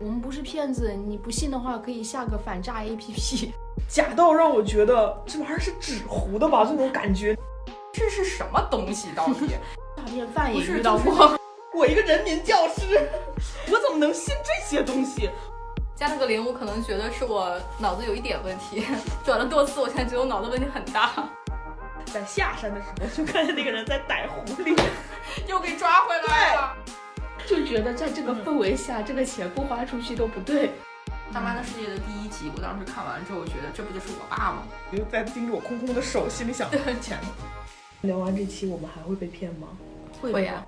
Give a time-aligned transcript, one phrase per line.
[0.00, 3.50] 我们不是骗子，你不信的话可以下个反诈 APP。
[3.88, 7.36] 假到让我觉得这玩意儿是纸糊的吧，这种感觉。
[7.92, 9.08] 这是什么东西？
[9.16, 9.48] 到底？
[9.96, 11.38] 诈骗犯也遇到就是过。
[11.74, 13.08] 我一个人民教师，
[13.70, 15.30] 我怎么能信这些东西？
[15.96, 18.84] 加了个零，我可能觉得是我脑子有一点问题，
[19.24, 21.28] 转了多次，我现在觉得我脑子问题很大。
[22.06, 24.78] 在下山的时候，就看见那个人在逮狐狸。
[25.46, 26.76] 又给抓回来了。
[27.48, 30.68] 就觉得在这个氛围下，这个钱不花出去都不对。
[31.32, 34.64] 《大妈的世界》的第一集，我当时看完之后，我觉得这不就是我爸吗？
[34.92, 37.28] 我就在盯着我空空的手，心里想 钱呢。
[38.02, 39.68] 聊完这期，我们还会被骗吗？
[40.20, 40.62] 会会呀、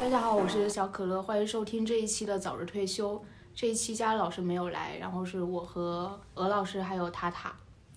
[0.00, 3.20] 大家好，我是小可乐，欢迎收听这一期的早日退休。
[3.56, 7.52] 这一期佳老师没有来，然后是我和鹅老师还有塔塔。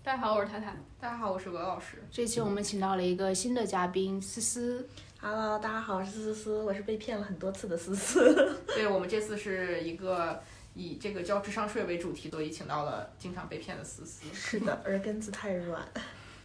[0.10, 0.76] 大家好，我是太太。
[1.00, 2.04] 大家好，我是鹅老师。
[2.10, 4.90] 这期我们请到了一个新的嘉宾思思
[5.22, 8.58] ，Hello，大家好，我是思思，我是被骗了很多次的思思。
[8.74, 10.42] 对我们这次是一个
[10.74, 14.26] 以这个交智商税为主题，所以请到了经常被骗的思思。
[14.34, 15.80] 是的，耳根子太软。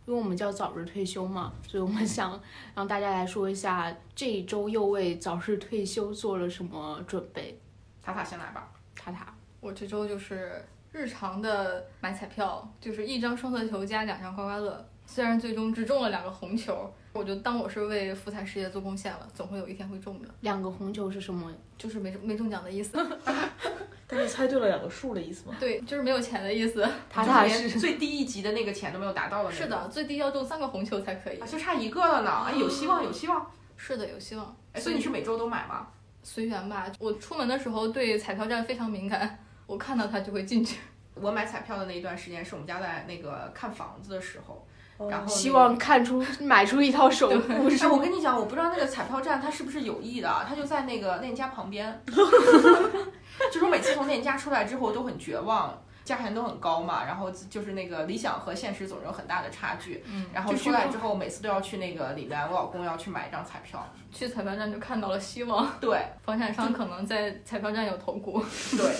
[0.05, 2.39] 因为我们叫早日退休嘛，所以我们想
[2.75, 7.59] 让大家来说一下这一周又为早日退休做了什么准备。
[8.03, 8.71] 塔塔先来吧。
[8.95, 10.63] 塔塔，我这周就是
[10.95, 14.89] 日常的买彩票，就是一张双色球加两张刮刮乐。
[15.05, 21.53] 虽然最终只中了两个红球，我就当我是为福彩事业做贡献了，总会有一天会中的，两个红球是什么？
[21.77, 22.97] 就是没中没中奖的意思。
[24.07, 25.57] 但是猜对了两个数的意思吗？
[25.59, 26.89] 对，就是没有钱的意思。
[27.11, 29.51] 塔塔是连最低一级的那个钱都没有达到的。
[29.51, 31.47] 是的，最低要中三个红球才可以啊，。
[31.47, 32.31] 就差一个了呢。
[32.47, 33.45] 哎，有希望，有希望。
[33.77, 34.57] 是的，有希望。
[34.73, 35.89] 哎，所以你是每周都买吗？
[36.23, 36.91] 随缘吧。
[37.01, 40.79] 我出门的时候对彩票站非常敏感，我看到它就会进去。
[41.15, 44.67] 我买彩票的那一段时间是我们家在那个看房子的时候，
[45.09, 47.99] 然后那个希望看出买出一套首付我？
[48.01, 52.03] 跟你讲，我不知道那个彩票站它是不是有意的，它就在那个链家旁边。
[52.07, 60.05] 就是我每次从链家出来之后都很绝望，价钱都很高嘛，然后就是那个理想和现实总是有很大的差距。
[60.07, 63.87] 嗯，然后出来之后，每次都要去那个里面，我老公要去买一张彩票。
[64.13, 68.45] 去彩票站就看到了希望，对房产商可能在彩票站有投股。
[68.77, 68.95] 对，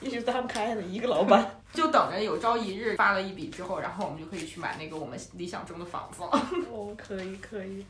[0.00, 1.48] 也许是他们开的一个老板。
[1.72, 6.30] 就等着有朝一日发了一笔之后，然后我们就可以去买那个我们理想中的房子了。
[6.70, 7.84] 哦，可以可以。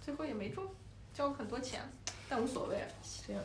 [0.00, 0.62] 最后也没中，
[1.14, 1.80] 交了很多钱，
[2.28, 2.76] 但无所谓，
[3.26, 3.42] 这样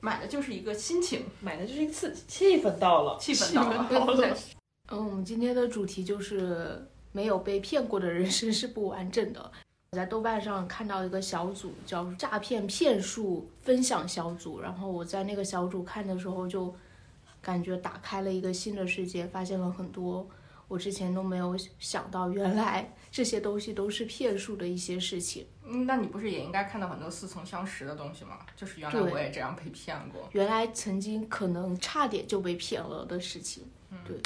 [0.00, 3.18] 买的就是一个心情，买的就是一个刺激，气氛到了。
[3.18, 4.36] 气氛到了。
[4.90, 9.52] 嗯，我们今天的主题就是没有被骗过的人生是不完整的。
[9.90, 16.74] 我在豆瓣上看到一个小组叫“诈骗骗术分享小组”，然后我在那个小组看的时候，就
[17.40, 20.28] 感觉打开了一个新的世界，发现了很多
[20.68, 25.46] 我之前都没有想到，原来这些东西都是骗术的一些事情。
[25.64, 28.38] 嗯，那你不是也应该看到很多似曾相识的东西吗？
[28.56, 30.28] 就是原来我也这样被骗过。
[30.32, 33.64] 原来曾经可能差点就被骗了的事情。
[34.06, 34.18] 对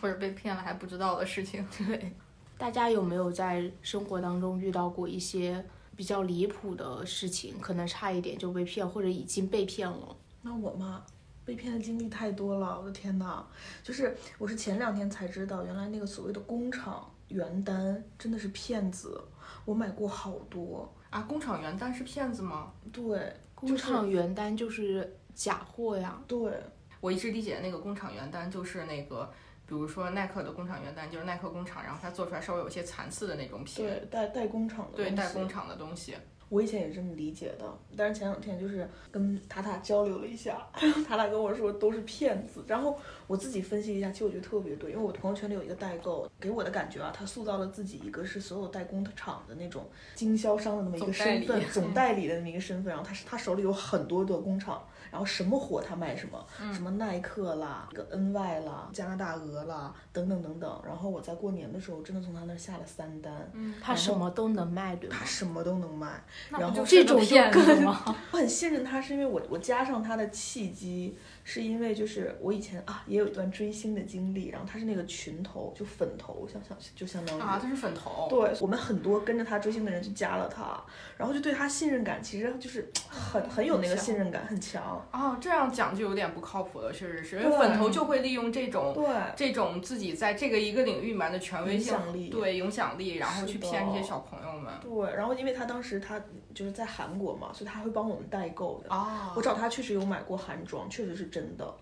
[0.00, 1.66] 或者被骗了还不知道的事情。
[1.78, 2.12] 对，
[2.58, 5.64] 大家有没有在生活当中遇到过一些
[5.94, 7.58] 比较离谱的事情？
[7.60, 10.16] 可能差一点就被骗，或者已经被骗了。
[10.42, 11.02] 那我嘛，
[11.44, 13.44] 被骗的经历太多了，我的天呐！
[13.82, 19.22] 就是我是前两天才知道，原来那个所谓的工厂原单真的是骗子，
[19.64, 20.92] 我买过好多。
[21.10, 22.72] 啊，工厂原单是骗子吗？
[22.92, 26.20] 对工厂原单就是假货呀。
[26.26, 26.62] 对，
[27.00, 29.32] 我一直理解那个工厂原单就是那个，
[29.66, 36.16] 比如说耐克的工厂原单就是耐克工厂，然后它做出来稍微有些残次的那种品，对代代工厂的对，代工厂的东西。
[36.48, 37.64] 我以前也这么理解的，
[37.96, 40.64] 但是前两天就是跟塔塔交流了一下，
[41.06, 42.96] 塔塔跟我说都是骗子，然后
[43.26, 63.32] 我自己分析一下，其实我觉得特别对，因为我朋友圈里有一个代购，给我的感觉啊，他塑造了自己一个是所有代工厂的那种经销商的那么一个身份，总代理的那么一个身份，然后他是他手里有很多的工厂，然后什么火他卖什么，什么耐克啦、这个 NY 啦、加拿大鹅啦等等等等，然后我在过年的时候真的从他那儿下了三单，
[63.80, 65.24] 他什么都能卖，对吧他？
[65.24, 66.22] 什么都能卖。
[66.50, 68.14] 然后就是这种就骗子更吗？
[68.30, 77.40] 我很信任他，是因为我我加上他的契机，是因为就是我以前啊也有一段追星的经历，然后他是那个群头，就粉头，相相就相当于。
[77.40, 78.26] 啊，他是粉头。
[78.28, 80.78] 对我们很多跟着他追星的人就加了他，
[81.16, 85.02] 然后就对他信任感其实就是很很有那个信任感，很强。
[85.12, 89.06] 哦，这样讲就有点不靠谱了，确实是，因为粉头就会利用这种对，
[89.36, 94.72] 这种自己在这个一个领域里面的权威性影响力对影响力，然后去骗这些小朋友们。
[94.82, 96.20] 对，然后因为他当时他
[96.54, 98.94] 就是在韩国嘛，所以他会帮我们代购的。
[98.94, 101.74] 哦我找他确实有买过韩妆，确实是真的，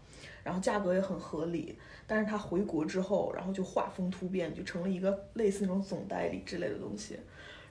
[0.43, 1.79] 然后价格也很合理。
[2.07, 7.19] 但是他回国之后，然后就画风突变，就成了一个类似那种总代理之类的东西。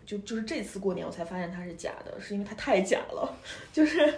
[0.06, 3.32] 就就是这次过年我才发现它是假的，是因为它太假了，
[3.72, 4.14] 就是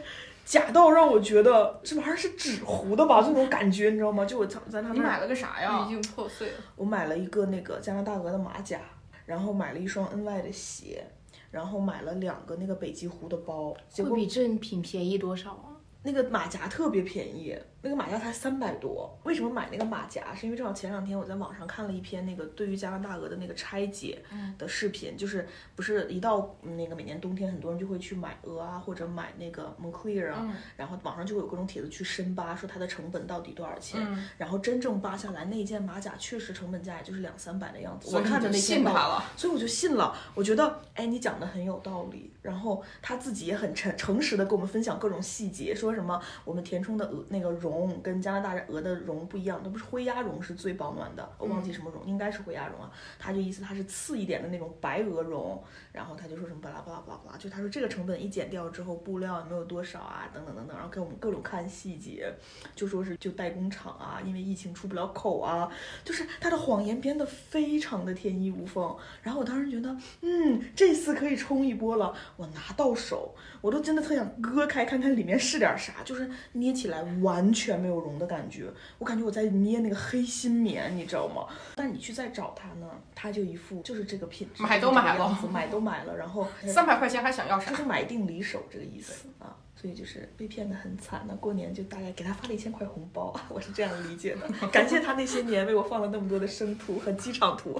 [0.45, 4.23] 假到让我觉得这玩意儿是纸糊的吧，这种感觉你知道吗？
[4.23, 5.89] 就我在他那儿，你买了个啥呀已？
[5.89, 6.57] 经破碎了。
[6.75, 8.79] 我买了一个那个加拿大鹅的马甲，
[9.25, 11.03] 然后买了一双 NY 的鞋，
[11.49, 15.73] 然后买了两个那个北极狐的包，结果会比正品便宜多少啊？
[16.03, 19.15] 那个马甲特别便宜，那个马甲才三百多。
[19.25, 20.33] 为什么买那个马甲？
[20.33, 24.19] 是因为正好前两天我在网上看了一篇那个对于加拿大鹅的那个拆解
[24.57, 34.01] 的视频，就是不是一到嗯那个每年冬天，很多人就会去买鹅啊，或者买那个 Moncler 啊，然后网上就会有各种帖子去深扒，说它的成本到底多少钱。
[34.03, 38.15] 嗯然后真正扒下来，那一件马甲确实成本价也就是两三百的样子。
[38.15, 39.23] 我看着那信他了。
[39.37, 40.15] 所以我就信了。
[40.33, 42.31] 我觉得，哎，你讲的很有道理。
[42.41, 52.91] 然后他自己也很诚诚实的跟我们分享各种细节，说什么我们填充的鹅那个绒跟加拿大鹅的绒不一样，那不是灰鸭绒是最保暖的，我忘记什么绒，应该是灰鸭绒啊。
[53.17, 55.61] 他就意思它是次一点的那种白鹅绒，
[55.91, 62.31] 然后他就说什么巴拉巴拉巴拉巴拉，就他说这个成本一减掉之后，布料也没有多少啊，等等等等，然后给我们各种看细节，
[62.75, 65.71] 就说是就代工厂啊，因为疫情出不了口啊，
[66.03, 68.95] 就是他的谎言编得非常的天衣无缝。
[69.21, 72.13] 然后我当时觉得，嗯，这次可以冲一波了。
[72.35, 81.47] 我拿到手，我都真的特想割开看看里面是点啥，就是捏起来完全没有绒的感觉，我感觉我在捏那个黑心棉，你知道吗？
[81.75, 87.77] 但你去再找他呢，他就一副就是这个品质，买都买了买都买了，然后 三百块钱还想要啥就？
[87.77, 89.55] 是买定离手这个意思啊。
[89.77, 94.47] 所以就是被骗的很惨那，过年就大概给他发了一千块红包， 我是这样理解的。
[94.71, 97.79] 感谢他那些年为我放了那么多的生图和机场图。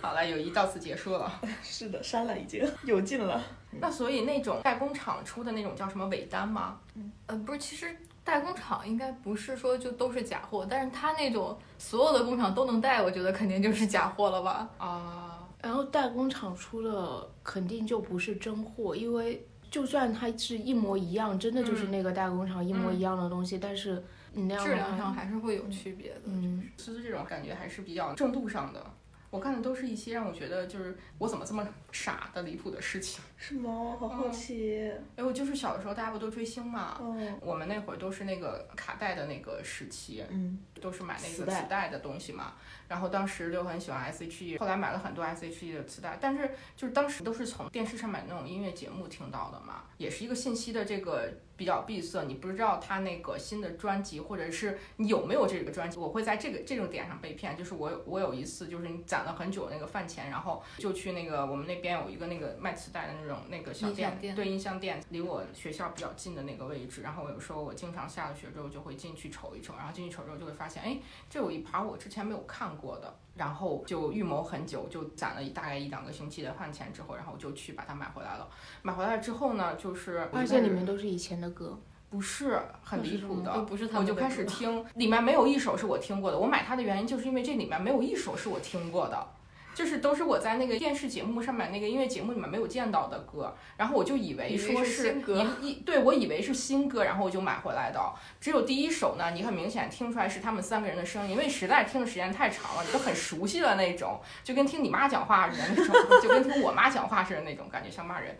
[0.00, 1.40] 好了，友谊到此结束了。
[1.62, 3.42] 是的，删了已经有劲了。
[3.80, 6.78] 那所以那种代工厂出的那种叫什么尾单吗？
[7.26, 14.70] 呃，不是，其实代工厂应该不是说就都是假货，但是他那种所有的工厂都能带，我觉得肯定就是假货了吧？
[14.78, 24.02] 啊、然后代工厂出的肯定就不是真货，因为就算它是一模一样，真的就是那个代工厂一模一样的东西，但是
[24.32, 26.20] 你那样质量上，还是会有区别的。
[26.26, 28.84] 嗯，思思这种感觉还是比较正度上的。
[29.32, 33.24] 我看的都是一些让我觉得就是我怎么这么傻的离谱的事情。
[33.38, 33.96] 是吗？
[33.98, 34.92] 好好奇。
[35.16, 42.54] 哎，我就是小的时候大家不都追星嘛，嗯我们那会儿都是那个卡带的那个时期，嗯都是买那个磁带的东西嘛。
[42.88, 57.56] 然后当时就很喜欢 S.H.E，后来买了很多 S.H.E 的磁带，但是就是当时都是从电视上买那种音乐节目听到的嘛，也是一个信息的这个比较闭塞，你不知道他那个新的专辑或者是你有没有这个专辑，我会在这个这种点上被骗。
[57.56, 67.00] 就是我有我有一次就是你攒了很久那个饭钱，然后就去那个我们那边有一个那个卖磁带的那种那个小店，店对音像店，离我学校比较近的那个位置。
[67.00, 70.98] 然后我有时候我经常下了学之后就会进去瞅一瞅，然后进去瞅之后就会发现，哎，
[71.28, 78.48] 这有一盘我之前没有看过的，然后就预谋很久，就攒了一大概一两个星期的饭钱之后，然后我就去把它买回来了。
[78.82, 81.78] 买回来之后呢，就是我就发现里面都是以前的歌，
[82.10, 86.38] 不是很离谱的，不是他我就开始 听，里面没有一首是我听过的。
[86.38, 89.26] 我买它的原因就是因为这里面没有一首是我听过的。
[89.74, 97.98] 就是都是我在那个电视节目上面那个音乐节目里面没有见到的歌，然后我就以为说是新歌一一对我以为是新歌，然后我就买回来的。
[98.40, 108.36] 只有第一首呢，你很明显听出来是他们三个人的声音，因为实在听的时间太长了，你都很熟悉了那种，就跟听你妈讲话似的那种，就跟听我妈讲话似的那种感觉，像骂人。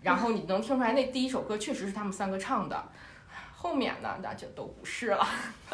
[0.00, 2.82] 然后你能听出来那第一首歌确实是他们三个唱的，
[3.54, 5.26] 后面呢那就都不是了，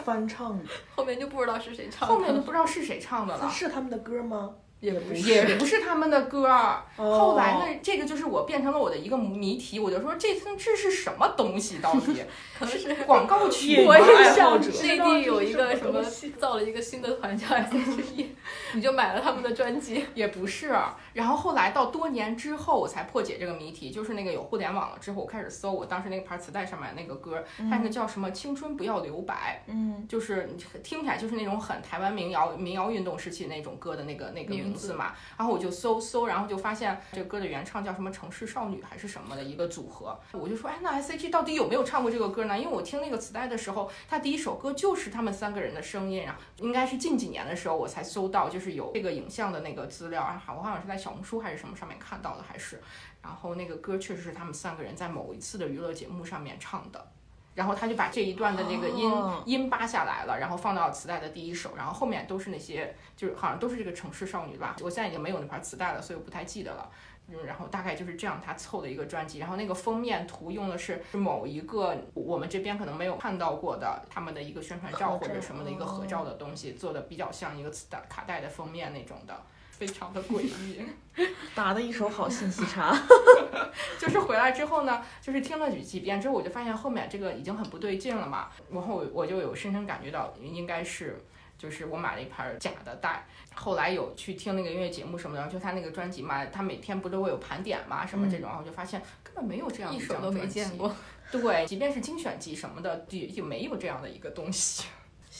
[0.04, 0.64] 翻唱的，
[0.96, 2.14] 后面就不知道是谁唱的。
[2.14, 3.48] 后面就不知道是谁唱的了。
[3.48, 4.54] 是他们的歌吗？
[4.80, 12.22] 也不是也不是他们的歌儿，哦后来呢，这个就是我变成了我的一个谜题，我就说这这是什么东西到底？
[12.58, 13.94] 可能是广告曲吗？
[13.94, 16.02] 爱好者内地有一个什么
[16.38, 18.34] 造了一个新的团叫 S.H.E，
[18.74, 20.04] 你就买了他们的专辑。
[20.14, 20.74] 也不是，
[21.12, 35.14] 然后后来到多年之后，我才破解这个谜题，就是那个有互联网了之后，我开始搜我当时那个盘磁带上面那个歌，它那个叫什么“青春不要留白”，嗯，就是听起来就是那种很台湾民谣民谣运动时期那种歌的那个那个名字嘛。
[35.36, 40.18] 然后我就搜搜，然后就发现这歌的原唱叫什么城市少女还是什么的一个组合。
[40.32, 42.58] 我就说，哎，那 S.H.E 到底有没有唱过这个歌呢？
[42.58, 52.80] 因为我听那个磁带的时候，它第一首歌就是他们三个人的声音，然后应该是近几年的时候我才搜到，就是有这个影像的那个资料，啊，我好像是在小红书还是什么上面看到的，还是。
[53.20, 57.12] 然后那个歌确实是他们三个人在某一次的娱乐节目上面唱的。
[57.58, 66.88] 然后他就把这一段的那个音、哦音扒下来了，然后放到磁带的第一首，然后后面都是那些就是好像都是这个城市少女吧，我现在已经没有那盘磁带了，所以我不太记得了。
[67.30, 79.36] 嗯，然后大概就是这样，他凑的一个专辑，然后那个封面图用的是某一个我们这边可能没有看到过的他们的一个宣传照或者什么的一个合哦照的东西，做的比较像一个磁带卡带的封面那种的。
[79.78, 80.80] 非常的诡异。
[81.54, 82.96] 打的一手好信息差。
[83.98, 91.22] 就是回来之后呢，就是听了几几遍之后，我就发现后面这个已经很不对劲了嘛，然后我我就有深深感觉到应该是。
[91.58, 100.94] 就是我买了一盘假的带，后来有去听那个音乐节目什么的，就他那个专辑嘛，他每天不都会有盘点嘛，什么这种，我就发现根本没有这样一一首都没见过。
[101.32, 104.84] 对，即便是精选集什么的，也就没有这样的一个东西，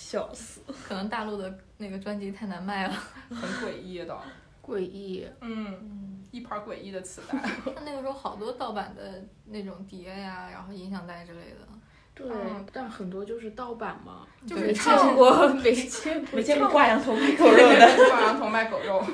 [0.09, 0.63] 笑死。
[0.89, 2.95] 可能大陆的那个专辑太难卖了，
[3.29, 4.19] 很诡异的，
[4.65, 5.27] 诡异。
[5.43, 7.39] 嗯，一盘诡异的磁带。
[7.77, 11.69] 他那个时候好多盗版的那种碟呀，然后音响带之类的。
[12.15, 12.27] 对，
[12.73, 18.09] 但很多就是盗版嘛，就是没唱见过，没见过，没见过挂羊头卖狗肉的。
[18.11, 19.05] 挂羊头卖狗肉，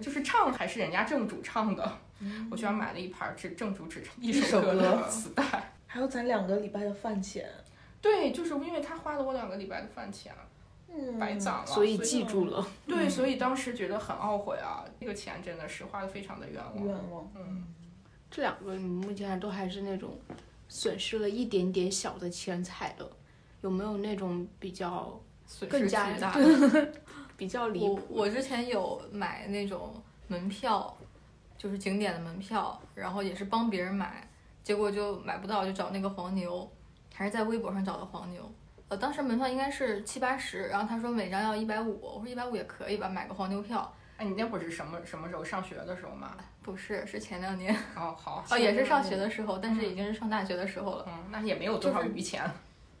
[0.00, 1.98] 就是唱还是人家正主唱的。
[2.50, 5.44] 我居然买了一盘正正主只唱一首歌的磁带。
[5.86, 7.46] 还有咱两个礼拜的饭钱。
[8.06, 10.32] 对，就是因为他花了我两个礼拜的饭钱，
[10.88, 12.64] 嗯白攒了，所以记住了。
[12.86, 16.84] 对，所以当时觉得很懊悔啊，这个钱真的是花的非常的冤枉。
[16.84, 17.30] 冤枉。
[17.34, 17.64] 嗯，
[18.30, 20.16] 这两个你目前都还是那种
[20.68, 23.10] 损失了一点点小的钱财的，
[23.62, 26.36] 有没有那种比较损失更加巨大。
[27.36, 28.06] 比较离我谱？
[28.08, 29.92] 我之前有买那种
[30.26, 30.96] 门票，
[31.58, 34.26] 就是景点的门票，然后也是帮别人买，
[34.64, 36.66] 结果就买不到，就找那个黄牛，
[37.16, 38.42] 还是在微博上找的黄牛。
[38.88, 43.90] 呃，当时门票应该是七八十，然后他说每张要一百五，我说一百五也可以吧，买个黄牛票。
[44.18, 46.36] 哎，你那会儿是什么什么时候上学的时候吗？
[46.62, 51.04] 不是，是前两年，哦，好， 哦，也是上学的时候，但是已经是上大学的时候了。
[51.08, 52.48] 嗯，那也没有多少余钱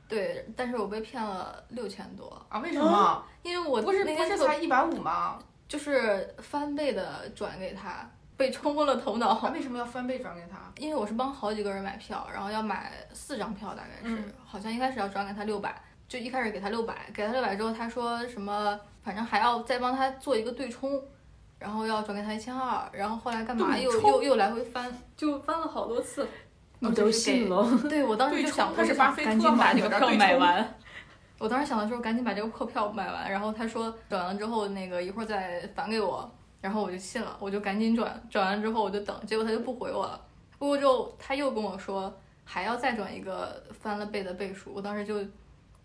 [0.08, 2.58] 对，但是我被骗了六千多，啊？
[2.60, 3.24] 为什么？
[3.42, 5.38] 因为我不是不那天是才一百五吗？
[5.68, 9.38] 就是翻倍的转给他，被冲昏了头脑。
[9.40, 10.58] 他为什么要翻倍转给他？
[10.76, 15.74] 因为我是帮好几个人买票，然后要买四张票，大概是，嗯好像一开始要转给他六百，
[16.08, 21.02] 就一开始给他六百，给他六百之后，他说什么，反正还要再帮他做一个对冲，
[21.58, 26.26] 然后要转给他一千二，然后后来干嘛又又又来回翻，就翻了好多次。
[26.78, 27.66] 你都信了？
[27.88, 30.74] 对我当时就想，他是巴菲特吗赶紧把这个票买完。
[31.38, 36.30] 我当时想的时候赶紧把这个破票买完，然后他说转完之后那个一会儿再返给我，
[36.66, 40.20] 然后我就信了，我就赶紧转，转完之后我就等，结果他就不回我了。
[40.58, 45.24] 不过之后他又跟我说还要再转一个翻了倍的倍数，我当时就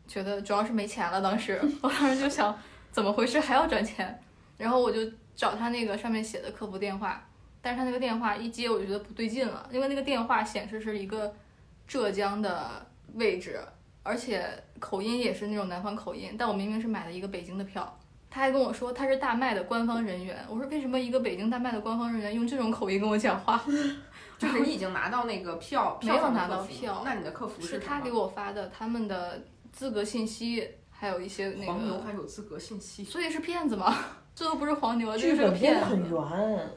[0.07, 2.57] 觉得主要是没钱了，当时我当时就想
[2.91, 4.19] 怎么回事还要转钱，
[4.57, 4.99] 然后我就
[5.35, 7.23] 找他那个上面写的客服电话，
[7.61, 11.31] 但是他那个电话一接我就觉得不对劲了，因为那个电话显示是一个
[11.87, 12.83] 浙江的
[13.13, 13.59] 位置，
[14.01, 14.43] 而且
[14.79, 17.99] 口音也是那种南方口音，但我明明是买了一个北京的票。
[18.31, 23.61] 他还跟我说他是大麦的官方人员，我说为什么一个北京大麦的官方人员用这种口音跟我讲话？
[24.39, 33.03] 就是你已经拿到那个票，没有票上的拿到票那你的客服是他给我发的他们的资格信息，还有一些那黄牛个，还有资格信息。
[33.03, 33.93] 所以是骗子吗？
[34.33, 36.09] 这都不是黄牛，这是骗子很。
[36.09, 36.69] 圆，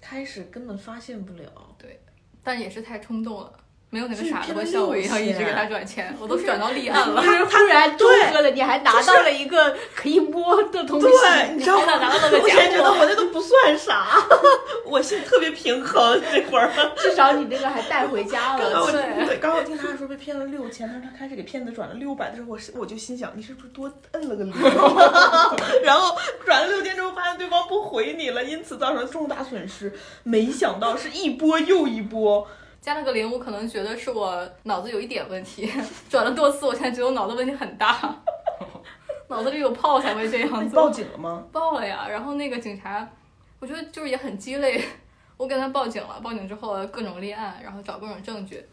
[0.00, 1.52] 开始根本发现不了。
[1.78, 2.00] 对
[2.42, 3.52] 但也是太冲动了，
[3.92, 7.20] 没有那个傻子像我一样一直给他转钱，我都转到立案了。
[7.50, 11.08] 突然中和了，你还拿到了一个可以摸的东西。
[11.08, 11.86] 对，你知道吗？
[11.86, 12.88] 好歹拿到了个假我现在觉得。
[12.88, 14.06] 我那都不算啥，
[14.86, 16.70] 我心特别平衡这会儿。
[16.98, 18.62] 至少你那个还带回家了。
[18.62, 24.54] 刚刚我对对，刚刚我听他说被骗了六千，但是他开始给骗子转了六百的时候，我是我就心想，你是不是多摁了个零？
[25.82, 29.92] 然后转了六千之后，发现对方不回你了，因此造成重大损失。
[30.22, 32.46] 没想到是一波又一波，
[32.80, 35.70] 加了个零，我可能觉得是我脑子有一点问题，
[36.08, 38.22] 转了多次，我现在觉得我脑子问题很大，
[39.28, 40.74] 脑子里有泡才会这样子。
[40.74, 41.44] 报警了吗？
[41.52, 43.06] 报了呀，然后那个警察，
[43.58, 44.82] 我觉得就是也很鸡肋，
[45.36, 48.64] 我给他报警了，报警之后各种立案，然后找各种证据，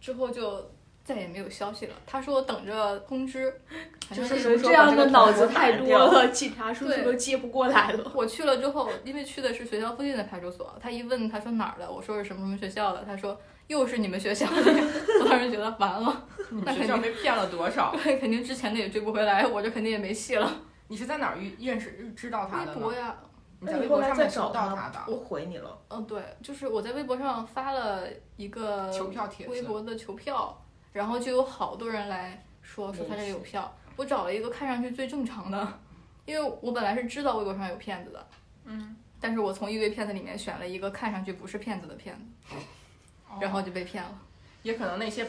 [0.00, 0.70] 之后就
[1.04, 1.94] 再也没有消息了。
[2.06, 3.52] 他说等着通知，
[4.12, 8.12] 就是这样的脑子太多了，警察叔叔都接不过来了。
[8.14, 14.54] 我去了之后，因为去的是学校附近的派出所，他一问他说哪儿的，我说是什么什么学校的，他说又是你们学校的，
[15.22, 17.94] 我当时觉得完了， 你们学校被骗了多少？
[18.02, 20.50] 对， 肯定之前的也追不回来，我这肯定也没戏了。
[20.88, 22.80] 你是在哪儿遇认识知道他微的微？
[22.80, 23.16] 博呀，
[23.60, 25.76] 你在微博上面找到他的我回你了。
[25.88, 28.04] 嗯，对，就是我在微博上发了
[28.36, 29.52] 一个求票帖子。
[29.52, 35.66] 微博的求票，然后就有好多人来说说他这里有票，我找了一个看上去最正常的，
[36.24, 38.26] 因为我本来是知道微博上有骗子的，
[38.66, 42.54] 嗯，但是我从一堆骗子里面选了一个看上去不是骗子的骗子，
[43.40, 44.18] 然后就被骗了。
[44.62, 45.26] 也可能那些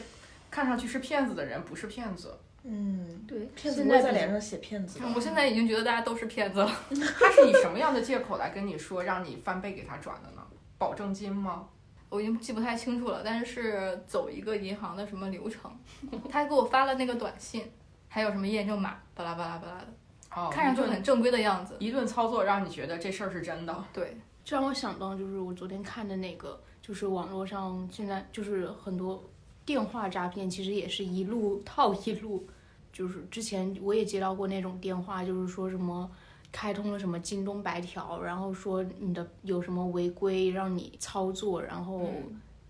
[0.50, 4.98] 看上去是骗子的人不是骗子，嗯，对，骗子现在比不会在脸上写骗子。
[5.14, 6.70] 我现在已经觉得大家都是骗子了，
[7.18, 10.42] 他是以什么样的借口来跟你说让你翻倍给他转的呢？
[10.76, 11.68] 保证金吗？
[12.08, 15.70] 我已经记不太清楚了，但是是走一个银行的什么流程，
[16.30, 17.70] 他还给我发了那个短信，
[18.08, 19.86] 还有什么验证码，巴拉巴拉巴拉的。
[20.34, 21.76] 哦，看上去很正规的样子。
[21.78, 23.84] 一顿操作，让你觉得这事儿是真的。
[23.92, 29.22] 对，这让我想到，就是我昨天看的那个，就是网络上现在就是很多
[29.66, 32.46] 电话诈骗，其实也是一路 套一路。
[32.90, 36.10] 就是之前我也接到过那种电话，就是说什么
[36.50, 42.10] 开通了什么京东白条，然后说你的有什么违规让你操作，然后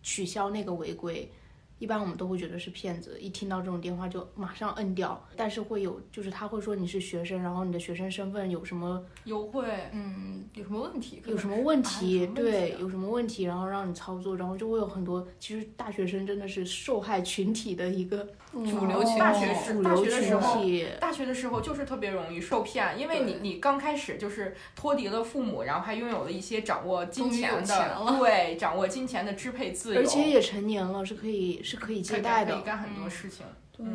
[0.02, 1.30] 取消那个违规。
[1.78, 5.22] 一般我们都会觉得是骗子，一听到这种电话就马上摁掉。
[5.36, 11.22] 但是会有，就是他会说你是学生，然后你的学生身份有什么优惠，嗯，有什么问题？
[11.26, 15.26] 有什么问啊题，对，啊有什么问题，然后让你操作，然后就会有很多。
[15.38, 20.86] 其实大学生真的是受害群体的一个主流群体大学是大主流群学的时候体。
[21.00, 32.64] 大学的时候就是特别容易受骗，因为你你刚开始就是脱离了父母，然后还拥有了一些掌握金钱钱的，了对，掌握金钱的支配自由，而且也成年了，是可以是可以借贷的可以。
[32.64, 33.44] 干很多事情。
[33.72, 33.86] 对，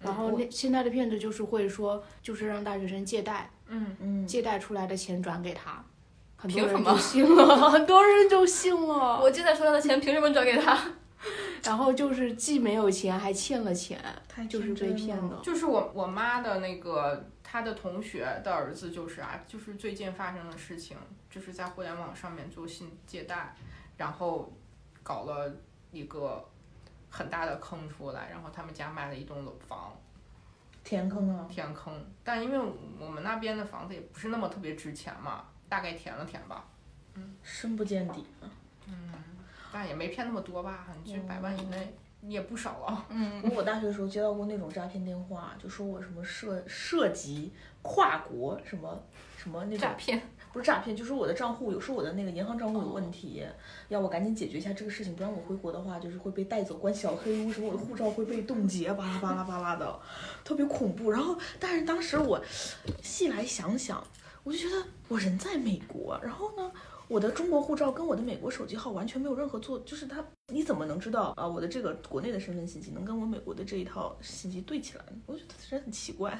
[0.00, 5.82] 然后那现在的骗子就是会说，就是让大学生借贷，嗯，嗯，借贷出来的钱转给他，
[6.36, 9.20] 很多凭什么人就信了， 很多人就信了。
[9.22, 10.78] 我借贷出来的钱凭什么转给他？
[11.64, 13.98] 然后就是既没有钱，还欠了钱，
[14.28, 15.40] 太就是被骗的。
[15.42, 20.96] 就是我我妈的那个她的同学的儿子就是啊，就是最近发生的事情，
[21.30, 23.54] 就是在互联网上面做信借贷，
[23.96, 24.52] 然后
[25.02, 25.54] 搞了
[25.92, 26.44] 一个
[27.12, 29.92] 很大的坑出来，然后他们家卖了一栋楼房。
[30.82, 32.58] 填坑啊，填坑，但因为
[32.98, 36.64] 我们那边的房子也不是那么特别值钱嘛，大概填了填吧，
[37.14, 38.26] 嗯深不见底。
[38.88, 39.12] 嗯
[39.72, 43.06] 但也没骗那么多吧，就百万以内也不少了。
[43.10, 49.00] 嗯， 我大学的时候接到过那种诈骗电话，就说我什么涉涉及跨国什么
[49.36, 50.20] 什么那种诈骗。
[50.52, 53.42] 不是诈骗，就是我的账户有时候我的那个银行账户有问题，
[53.88, 59.98] 要我赶紧解决一下这个事情，不然我回国的话就是会被带走关小黑屋，什么我的护照会被冻结，巴拉巴拉巴拉的，
[60.44, 61.10] 特别恐怖。
[61.10, 62.38] 然后，但是当时我
[63.02, 64.06] 细来想想，
[64.44, 66.70] 我就觉得我人在美国，然后呢，
[67.08, 75.12] 我的中国护照跟我的美国手机号完全没有任何做，就是它你怎么能知道啊我的这个国内的身份信息能跟我美国的这一套信息对起来呢？
[75.24, 76.30] 我觉得真的很奇怪。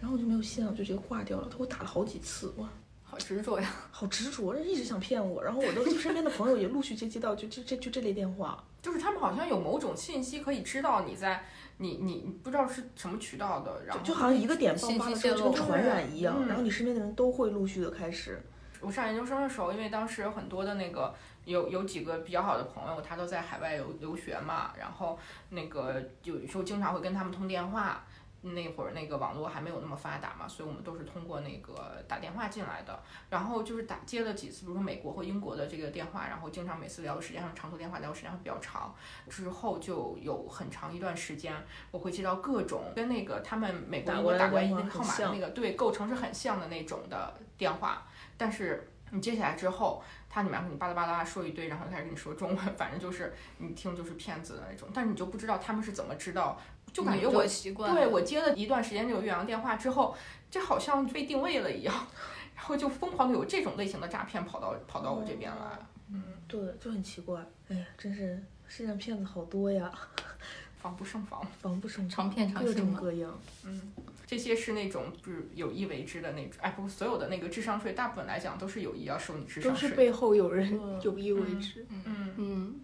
[0.00, 1.48] 然后我就没有信了，我就直接挂掉了。
[1.50, 2.68] 他给我打了好几次，哇，
[3.14, 3.70] 好执着呀！
[3.92, 5.42] 好执着，一直想骗我。
[5.44, 11.44] 然后我的身边的朋友也陆续接接到就就这就这类电话，就是他们好像有某种信息可以知道你在
[11.78, 18.42] 你你你不知道是什么渠道的，然后就好像一个点爆发了之后就跟传染一样，嗯然后你身边的人都会陆续的开始。
[18.80, 25.16] 我上研究生的时候，因为当时有很多的那个有有几个比较好的朋友，他都在海外留留学嘛，然后
[25.50, 28.04] 那个有时候经常会跟他们通电话。
[28.44, 33.02] 那会儿那个网络还没有那么发达嘛，所以我们都是通过那个打电话进来的。
[33.30, 38.94] 然后就是打接了几次，比如说美国或英国的这个电话，然后经常每次聊的时间上长途电话聊的时间会比较长。
[39.30, 41.54] 之后就有很长一段时间，
[41.90, 56.60] 我会接到各种跟那个他们美国打过来的英国打过来电话很一个号码的那个对构成是很像的那种的电话，但是你接起来之后，他里面会你巴拉巴拉说一堆，然后开始跟你说中文， 反正就是你听就是骗子的那种，但是你就不知道他们是怎么知道，
[56.94, 60.16] 就感觉我习惯对我接了一段时间这个岳阳电话之后，
[60.50, 61.92] 这好像被定位了一样，
[62.54, 65.78] 然后就疯狂的有这种类型的诈骗跑到跑到我这边来。
[66.10, 67.44] 嗯对，就很奇怪。
[67.68, 69.90] 哎呀，真是世界上骗子好多呀，
[70.80, 72.72] 防不胜防，防不胜防骗常各。
[72.72, 73.36] 种各样。
[73.64, 73.92] 嗯，
[74.24, 79.88] 这些是那种就是有意为之的那种，哎，不是所有的那个智商税，大部分来讲都是有意要收你智商税。
[79.88, 81.84] 都是背后有人嗯有意为之。
[81.88, 82.80] 嗯，嗯，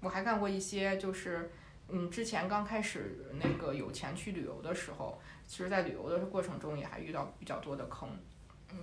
[0.00, 1.50] 我还干过一些就是，
[1.88, 8.08] 嗯，之前刚开始那个有钱去旅游的时候，其实在旅游的过程中也还遇到比较多的坑。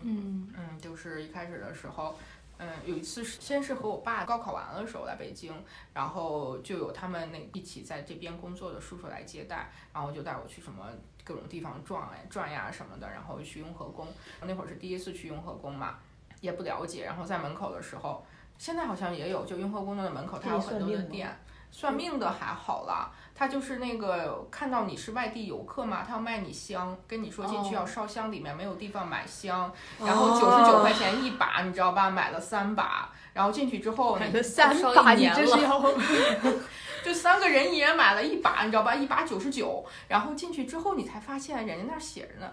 [0.04, 2.16] 嗯嗯，就是一开始的时候，
[2.60, 5.54] 嗯，有一次是先是和我爸高考完了的时候来北京，
[5.94, 10.88] 然后就有他们那一起在这边工作的叔叔来接待，然后就带我去什么
[11.24, 14.08] 各种地方转哎转呀什么的，然后去雍和宫，
[14.42, 15.98] 那会儿是第一次去雍和宫嘛，
[16.40, 18.26] 也不了解，然后在门口的时候，
[18.58, 21.36] 现在好像也有，就雍和宫的门口它有很多的店。
[21.72, 32.10] 算命的还好啦，他就是那个看到你是外地游客嘛，他要卖你香，跟你说进去要烧香，里面没有地方买香，然后九十九块钱一把，你知道吧？
[32.10, 35.82] 买了三把，然后进去之后，买你个三烧一把，你年了这是 要
[37.04, 38.94] 就三个人一人买了一把，你知道吧？
[38.94, 42.52] 一把九十九，然后进去之后你才发现人家那儿写着呢，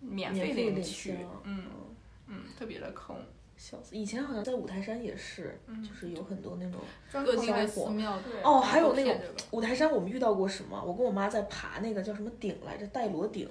[0.00, 1.64] 免费领取，嗯
[2.26, 3.16] 嗯，特别的坑，
[3.56, 3.96] 笑死！
[3.96, 6.80] 以前好像在五台山也是，嗯就是有很多那种
[7.12, 10.82] 各地的寺庙对哦，还有那骗种着吧五台山，我们遇到过什么？
[10.84, 13.48] 我跟我妈在爬那个叫什么顶来着，戴罗顶。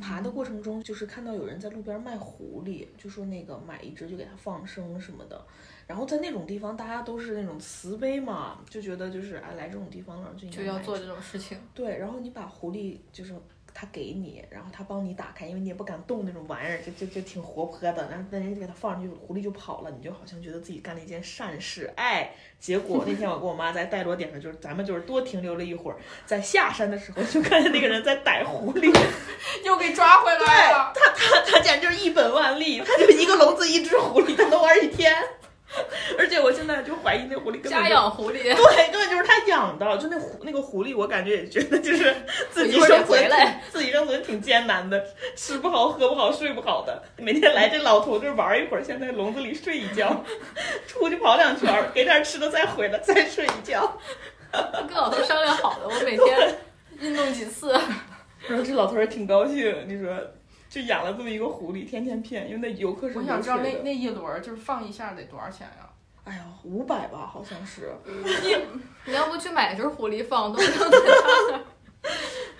[0.00, 5.44] 爬的过程中，就是看到有人在路边卖狐狸，就说那个买一只就给它放生什么的。
[5.88, 11.58] 然后在那种地方，大家都是那种慈悲嘛，就觉得就是啊来这种地方了就应该就要做这种事情。
[11.74, 13.34] 对，然后你把狐狸就是
[13.80, 18.08] 他给你，然后他帮你打开，因为你也不敢动那种玩意儿，就就就挺活泼的。
[18.10, 21.88] 然后那人家给他放上去，狐狸就跑了，你就好像觉得自己干了一件善事。
[21.94, 28.92] 哎，结果那天我跟我妈在戴罗点上，就是咱们就是多停留了一会儿，在下山的时候就看见那个人在逮狐狸，
[29.64, 30.92] 又给抓回来了。
[30.92, 35.14] 他他他简直就是一本万利，他就一个笼子一只狐狸，他能玩一天。
[36.18, 42.14] 而且我现在就怀疑那狐狸根本家养狐狸，对，根本就是他养的，就那狐那个狐狸，我感觉也觉得就是
[42.50, 43.30] 自己生存
[43.70, 45.04] 自己生存挺艰难的，
[45.36, 50.24] 吃不好，喝不好，睡不好的，每天来这老头这玩一会儿，先在笼子里睡一觉，
[50.88, 53.98] 出去跑两圈，给点吃的再回来，再睡一觉。
[54.50, 56.58] 跟老头商量好的，我每天
[56.98, 57.78] 运动几次。
[58.46, 60.16] 然后这老头儿也挺高兴，你说
[60.68, 65.88] 就养了这么一个狐狸，天天骗，因为那游客是我想知道那那一轮儿就是放一下得多少钱呀？
[66.24, 67.90] 哎呀，五百吧，好像是。
[68.04, 68.56] 你
[69.10, 71.64] 你要不去买只狐狸放，都不能在他那儿。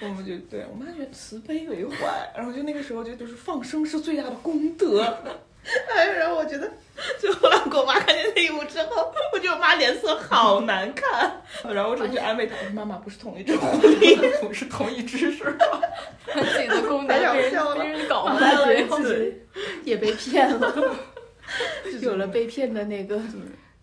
[0.01, 5.03] 我们就对我妈觉得慈悲为怀，然后就那个时候就就是放生是最大的功德。
[5.95, 6.73] 哎，然后我觉得，
[7.23, 11.41] 就后来我妈看见那一幕之后，我觉得我妈脸色好难看。
[11.73, 14.47] 然后我只去安慰她，我说妈妈不是同一只狐狸。
[14.47, 15.81] 不是同一只是吧？
[16.27, 19.43] 自己的功德 太好被人搞后回来了来觉得以后，自己
[19.85, 20.75] 也被骗了，
[22.01, 23.21] 有了被骗的那个。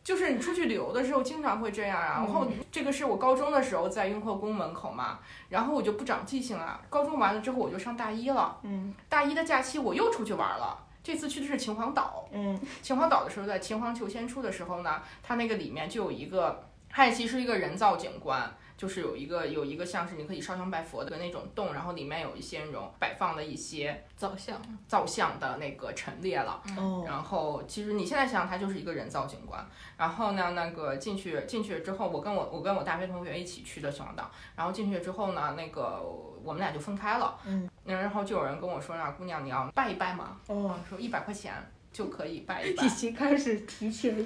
[0.03, 2.17] 就是你出去旅游的时候，经常会这样啊。
[2.17, 5.17] 然后这个是我高中的时候在雍和宫门口嘛，
[5.49, 6.79] 然后我就不长记性了。
[6.89, 8.55] 高中完了之后，我就上大一了。
[8.63, 10.77] 嗯大一的假期我又出去玩了。
[11.05, 12.27] 这次去的是秦皇岛。
[12.31, 24.59] 嗯秦皇岛的时候，在秦皇求仙处的时候呢，它那个里面就有一个，它也其实是一个人造景观，就是有一个有一个像是你可以烧香拜佛的那种洞，然后里面有一些那种摆放的一些造像。
[24.87, 26.59] 造像的那个陈列了。
[26.75, 29.63] 哦然后其实你现在想想，它就是一个人造景观。
[29.97, 34.31] 然后呢，那个进去进去之后，我跟我我跟我大学同学一起去的秦皇岛。
[34.55, 36.01] 然后进去之后呢，那个
[36.43, 37.37] 我们俩就分开了。
[37.45, 37.69] 嗯。
[37.85, 41.53] 然后就有人跟我说：“那姑娘，你要拜一拜吗？”哦我说一百块钱
[41.93, 42.89] 就可以拜一拜已。
[42.89, 44.19] 经开始提前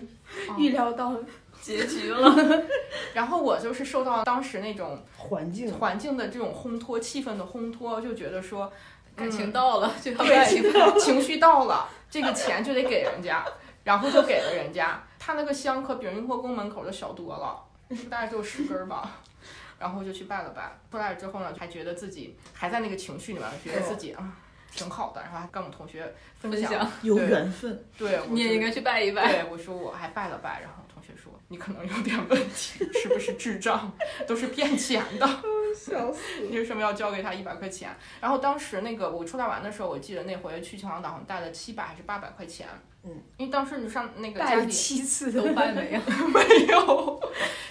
[0.48, 1.16] 哦预料到
[1.62, 2.36] 结局了，
[3.14, 8.72] 然后我就是受到当时那种环境环境的这种烘托、气氛的烘托，就觉得说
[9.16, 11.00] 感情到了就要对拜一拜。
[11.00, 13.46] 情绪到了，这个钱就得给人家，
[13.84, 15.04] 然后就给了人家。
[15.20, 17.62] 他那个香可比雍和宫门口的小多了，
[18.10, 19.18] 大概只有十根儿吧。
[19.80, 24.38] 然后就去拜了拜，出来了之后呢，还觉得自己还在那个情绪里面，觉得自己啊
[24.72, 27.84] 挺好的，然后还跟我们同学分享，有缘分。
[27.98, 29.32] 对，你也应该去拜一拜。
[29.32, 33.92] 对，我说我还拜了拜，然后同学说你可能有点问题，是不是智障？
[34.28, 35.28] 都是骗钱的。
[35.70, 37.96] 笑死你为什么要交给他一百块钱？
[38.20, 42.68] 然后当时那个我出来玩的时候，我记得那回去秦皇岛好像带了七百还是八百块钱。
[43.04, 46.02] 嗯，因为当时你上那个家里七次都拜没了，
[46.34, 47.22] 没有，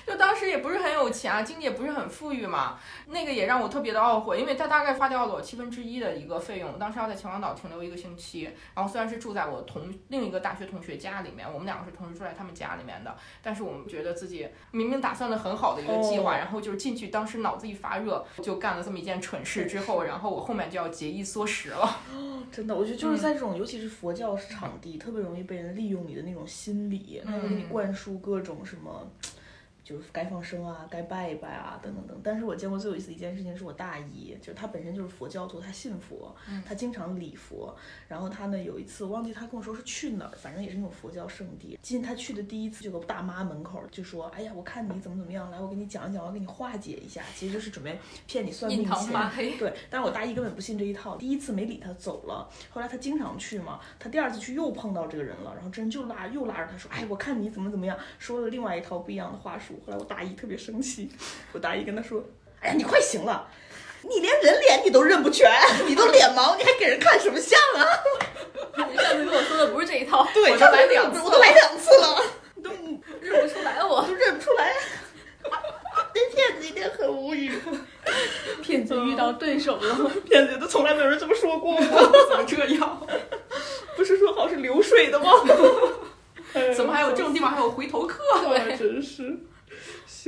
[0.07, 2.79] 就当时也不是很有钱啊，经济也不是很富裕嘛。
[3.09, 6.79] 那个也让我特别的懊悔，因为他大概花掉了我七分之一的一个费用。
[6.79, 22.01] 当时要在秦皇岛停留一个星期，然后虽然是住在我同另一个大学同学家里面，我们两个是同时住在他们家里面的，但是我们觉得自己明明打算的很好的一个计划，哦然后就是进去，当时脑子一发热，就干了这么一件蠢事之后，然后我后面就要节衣缩食了。
[22.51, 29.11] 真的，我觉得就是在这种，尤其是佛教场地，特别容易被人利用你的那种心理，他会给你嗯灌输各种什么。
[29.89, 32.21] 就是该放生啊，该拜一拜啊，等等等。
[32.23, 37.75] 但是我见过最有意思的一件事情是我大姨，就是她本身就是佛教徒，她信佛，她经常礼佛。
[38.07, 41.79] 然后她呢有一次，忘记她跟我说是去哪儿，反正也是那种佛教圣地。
[41.81, 49.59] 进她去的第一次，有个大妈门口就说：“哎呀，我看你怎么怎么样，来我给你讲一讲，我给你化解一下。”其实就是准备骗你算命钱。
[49.59, 59.78] 对，但是我大姨根本不信这一套，第一次没理她走了，后来她经常去嘛，她第二次去又碰到这个人了，然后这人就拉又拉着她说，哎，我看你怎么怎么样，说了另外一套不一样的话术。
[59.87, 61.11] 后来我大姨特别生气，
[61.53, 62.23] 我大姨跟他说，
[62.61, 63.49] 哎呀，你快行了。
[64.03, 65.51] 你连人脸你都认不全，
[65.87, 67.85] 你都脸盲，你还给人看什么像啊？
[68.91, 72.23] 你上次跟我说的不是这一套，对，我都来两次我都来两次了，
[72.55, 72.71] 你都
[73.21, 74.03] 认不出来我。
[74.07, 74.73] 都认不出来。
[75.45, 77.53] 那骗子一定很无语，
[78.63, 81.81] 骗子遇到对手了， 骗子都从来没有人这么说过我。
[82.31, 83.07] 怎么这样？
[83.97, 85.31] 不是说好是流水的吗？
[86.75, 88.23] 怎么还有这种地方还有回头客？
[88.47, 89.37] 对，真是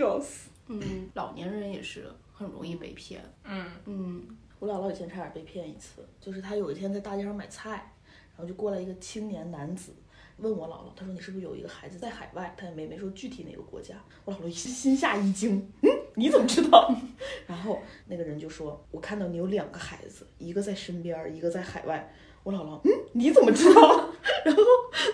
[0.00, 0.48] 笑死。
[0.68, 0.80] 嗯，
[1.14, 3.20] 老年人也是很容易被骗。
[3.44, 4.26] 嗯，嗯，
[4.58, 7.92] 我姥姥以前差点被骗一次，就是她有一天在大街上买菜，
[8.34, 9.92] 然后就过来一个青年男子。
[10.38, 12.54] 问我姥姥，他说你是不是有一个孩子在海外？
[12.56, 13.94] 他也没没说具体哪个国家。
[14.24, 16.90] 我姥姥心心下一惊，嗯，你怎么知道？
[17.46, 22.10] 然后那个人就说，我看到你有两个孩子，一个在身边，一个在海外。
[22.42, 24.09] 我姥姥，嗯，你怎么知道？
[24.44, 24.62] 然后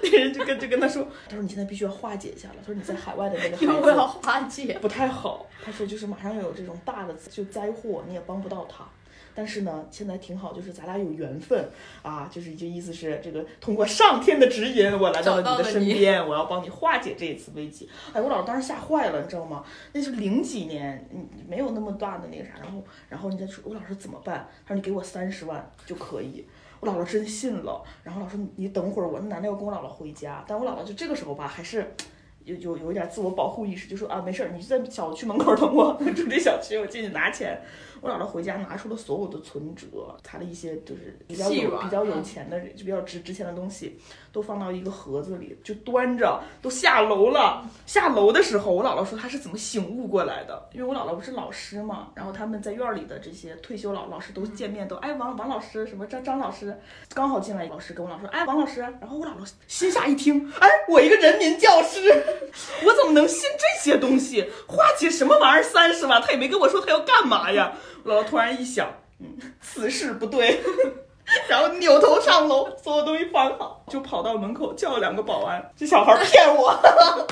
[0.02, 2.54] 那个人就跟就跟他说，他说你现在必须要化解一下了。
[2.60, 4.78] 他说你在海外的那个孩子我要化解。
[4.80, 5.46] 不太好。
[5.64, 8.86] 他说就是马上有这种大的就灾祸，你也帮不到他。
[9.34, 11.68] 但是呢，现在挺好，就是咱俩有缘分
[12.00, 17.86] 啊，就是就意思是这个通过上天的指引，我来到了你的身边，我要帮你化解这一次危机。
[18.14, 19.62] 哎，我老师当时吓坏了，你知道吗？
[19.92, 24.48] 那是零几年，嗯，没有那么大的那个啥，然后然后你再说，我老师怎么办？
[24.64, 26.46] 他说你给我三十万就可以。
[26.86, 31.92] 姥姥真信了，然后老师你等会儿，我那男的要跟我姥姥回家，但我姥姥就这个时候吧，还是。
[32.46, 37.60] 有有有一点自我保护意识，就说啊没事儿，你就在小区门口等我， 住这小区，我进去拿钱。
[38.06, 39.86] 我姥姥回家拿出了所有的存折，
[40.22, 43.98] 她的一些就是比较有比较有钱的，就比较值值钱的东西，
[44.30, 47.68] 都放到一个盒子里，就端着都下楼了。
[47.84, 56.78] 下楼的时候，我姥姥说她是怎么醒悟过来的，因为我姥姥不是老师嘛，然后他们在院里的这些退休老老师都见面都哎王王老师什么张张老师，
[57.12, 62.00] 刚好进来老师跟我姥说哎王老师，然后我姥姥心下一听哎我一个人民教师，
[62.86, 64.48] 我怎么能信这些东西？
[64.68, 67.72] 花姐什么玩意儿三十万，她也没跟我说她要干嘛呀。
[68.06, 68.88] 姥姥突然一想，
[69.18, 69.26] 嗯，
[69.60, 70.60] 此事不对，
[71.50, 75.72] 然后扭头上楼，所有东西放好，就跑到门口叫了两个保安。
[75.76, 76.72] 这小孩骗我，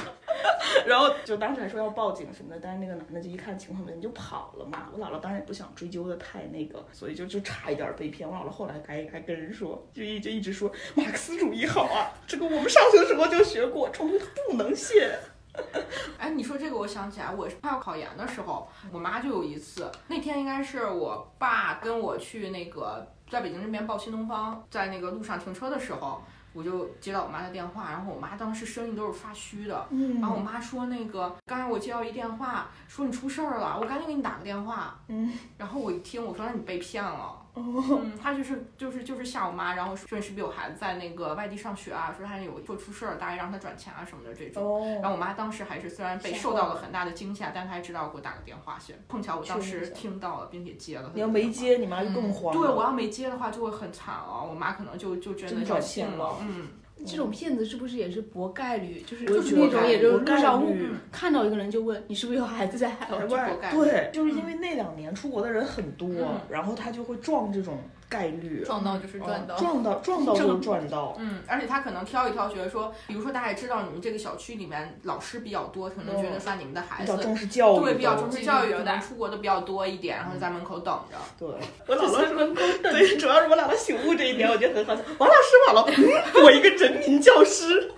[0.84, 4.88] 然后就当时还说要报警什么的，但是那个男的就一看情况不对，就跑了嘛。
[4.92, 8.28] 我姥姥当然也不想追究的太那个，所以就就差一点被骗。
[8.28, 15.00] 我姥姥后来还还跟人说，就一就一直说马克思主义好啊，这个我们上学时候就学过，冲突不能信。
[16.18, 29.86] 哎，你说这个，我想起来，我快要考研的时候，我妈就有一次，那天应该是我爸跟我去那个在北京这边报新东方，在那个路上停车的时候，我就接到我妈的电话，然后我妈当时声音都是发虚的，
[30.20, 37.40] 然后我妈说那个刚才我接到一电话，说你出事儿了，我赶紧给你打个电话，嗯，然后我一听，我说那你被骗了。
[37.56, 42.12] 嗯，他就是就是就是吓我妈，然后说是不是有孩子在那个外地上学啊？
[42.16, 44.84] 说他有说出事儿，大概让他转钱啊什么的这种。
[45.00, 48.96] 然后我妈当时还是虽然被受到了很大的惊吓，但她还知道给我打个电话先。
[49.08, 51.10] 碰巧我当时听到了，并且接了。
[51.14, 52.52] 你要没接，你妈就更慌。
[52.52, 56.36] 对，我要没接的话就会很惨了，我妈可能就就真的就信了。
[56.40, 56.68] 嗯。
[57.06, 59.02] 这种骗子是不是也是博概率？
[59.06, 60.62] 就是就是那种，也就是路上
[61.12, 63.56] 看到一个人就问你是不是有孩子在海外？
[63.72, 66.08] 对，就是因为那两年出国的人很多，
[66.48, 67.78] 然后他就会撞这种。
[68.14, 71.16] 概率撞到就是赚到，撞到 撞到就是赚到。
[71.18, 81.16] 嗯，而且他可能挑一挑，觉得说，比如说大家也知道你们这个小区里面老师比较多，可能觉得说你们的孩子比较重视教育，对，比较重视教育，可能出国的比较多一点，然后在门口等着。
[81.36, 81.48] 对，
[81.88, 82.92] 我姥姥门口等。
[82.92, 85.02] 对，主要是我姥姥醒悟这一点，我觉得很好笑。
[85.18, 87.90] 王老师，姥姥，我一个人民教师。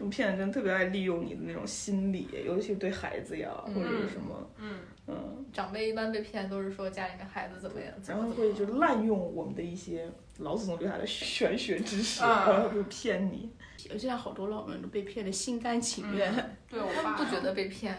[0.00, 13.52] 这种骗子真特别爱利用你的那种心理，尤其对孩子呀，或者是什么，嗯嗯，长辈一般被骗都是说家里面孩子怎么样，然后会就滥用我们的一些老祖宗留下的玄学知识，然后就骗你。
[13.76, 16.32] 现在好多老人都被骗的心甘情愿，
[16.70, 17.94] 对我 爸不觉得被骗，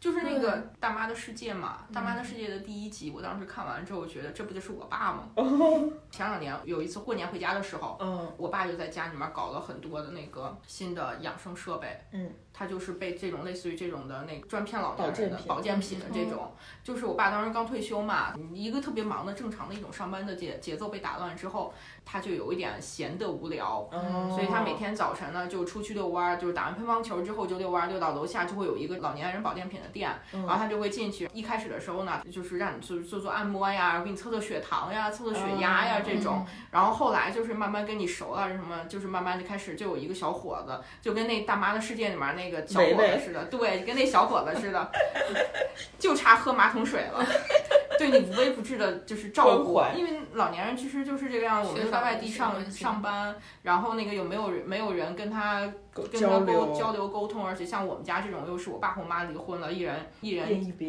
[0.00, 5.28] 就是那个大妈的世界嘛，大妈的世界的第一集，我当时看完之后觉得这不就是我爸吗？
[6.10, 12.30] 前两年有一次过年回家的时候，嗯，我爸就在家里面搞了很多的那个新的养生设备，嗯。
[12.50, 16.00] 他就是被这种类似于这种的那个专骗老年人的保健品。
[16.00, 21.72] 的这种，就是我爸当时刚退休嘛，一个特别忙的正常的一种上班的节节奏被打乱之后，
[22.10, 23.86] 他就有一点闲得无聊，
[24.30, 31.28] 所以他每天早晨呢就出去遛弯儿，就是打完乒乓球之后就遛弯儿，遛到楼下就会有一个老年人保健品的店，然后他就会进去。
[31.34, 43.18] 一开始的时候呢，就是让你做做做按摩呀，给你测测血糖呀，测测血压呀这种，然后后来就是慢慢跟你熟了，什么就是慢慢就开始就有一个小伙子，就跟那大妈的世界里面那个小伙子。
[43.18, 44.90] 似的，对，跟那小伙子似的，
[45.98, 47.22] 就差喝马桶水了。
[47.98, 49.82] 对你无微不至的，就是照顾。
[49.96, 55.70] 因为老年人其实就是这个样子，我们在外地上上班，然后那个有没有人没有人跟他。
[56.02, 60.46] 跟他沟交流沟通，而且像我们家这种，又是我爸和我妈离婚了，一人一人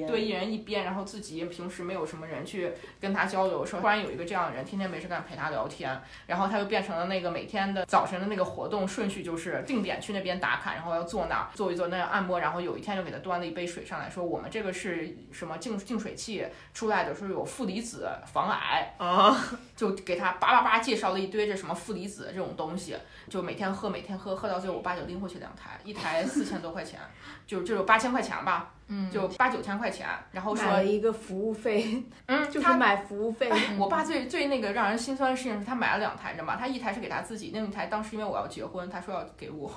[0.08, 19.36] 对一人一边，然后自己平时没有什么人去跟他交流，说突然有一个这样的人，天天没事干陪他聊天，然后他就变成了那个每天的早晨的那个活动顺序就是定点去那边打卡，然后要坐那儿坐一坐那样按摩，然后有一天就给他端了一杯水上来说，我们这个是什么净净水器出来的，说有负离子防癌啊，
[19.76, 22.96] 就给他叭叭叭介绍了一堆这什么负离子这种东西，
[23.30, 24.99] 就每天喝每天喝，喝到最后我爸。
[25.06, 27.00] 拎回去两台，一台四千多块钱，
[27.48, 33.52] 就就有八千块钱吧，嗯，就八九千块钱，然后说一个服务费，嗯， 就是买服务费。
[33.78, 36.56] 我爸最最那个让人心酸的事情是他买了两台，你知道吗？
[36.56, 39.68] 他一台是给他自己，另一台当时因为我要结婚，他说要给我，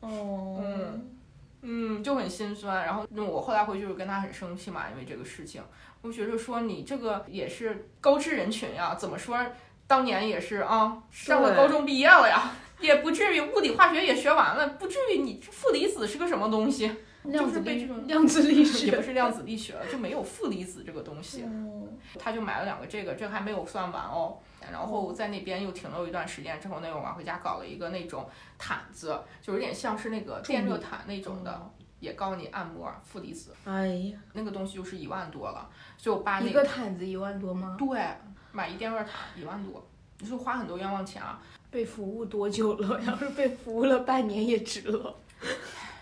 [0.00, 1.10] 哦，嗯
[1.62, 2.84] 嗯，就很心酸。
[2.84, 5.62] 然后我后来回去就跟他很生气嘛，因为这个事情，
[6.02, 9.38] 我觉得说你这个也是高知人群呀，怎么说？
[9.86, 12.52] 当年也是啊，上了高中毕业了呀。
[12.80, 16.90] 也不至于物理化学也学完了，不至于你负离子是个什么东西？
[17.24, 21.42] 量子力被这种量子力学 也学不是量子力学了，就没有负离子这个东西。
[21.44, 24.38] 嗯，他就买了两个这个，这个还没有算完哦。
[24.72, 35.68] 然后在那边又停留一段时间之后，那个我妈回家搞了一个那种毯子，就有点像是那个电热毯那种的，也告诉你按摩负离子，哎呀，那个东西就是一万多了。
[35.98, 37.76] 所以我爸那一个毯子一万多吗？
[37.78, 38.00] 对
[38.52, 39.86] 买一电热毯一万多，
[40.20, 43.00] 你说花很多冤枉钱啊，被服务多久了？
[43.06, 45.14] 要是被服务了半年也值了。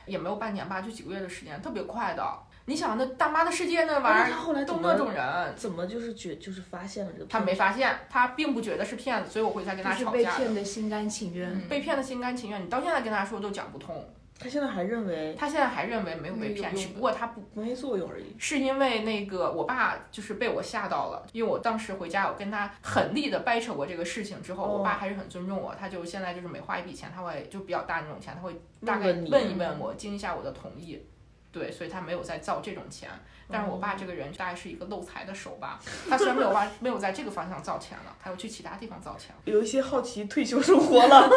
[0.06, 2.22] 也没有半年吧，就几个月的时间，特别快的。
[2.66, 7.26] 你想那大妈的世界那玩意儿他后来都那种人，怎么就是觉就是发现了这个？
[7.26, 10.24] 他没，发现，他并不觉得是骗子，所以我回家跟他吵架被。
[10.24, 11.52] 骗的心甘情愿。
[11.52, 14.08] 嗯被骗的心甘情愿，你到现在跟他说都讲不通。
[14.38, 18.34] 他现在还认为他现在还认为没有被骗，只不过他不没作用而已。
[18.38, 31.06] 是因为那个我爸就是被我吓到了，因为我当时回家我跟他狠力的掰扯过这个事情之后，哦我爸还是很尊重我，他就现在就是每花一笔钱，他会就比较大那种钱，他会大概问一问我，经一下我的同意。
[31.50, 33.08] 对，所以他没有再造这种钱，
[33.50, 39.40] 但是我爸这个人大概是一个漏财的手吧，他虽然没有往没有在这个方向造钱了，他又去其他地方造钱了。
[39.46, 41.30] 有一些好奇退休生活了，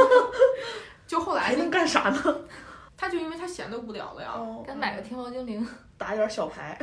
[1.08, 2.36] 就后来还能干啥呢？
[3.00, 5.66] 他就因为他闲得无聊了呀，哦该买个天猫精灵。
[5.98, 6.78] 打点小牌，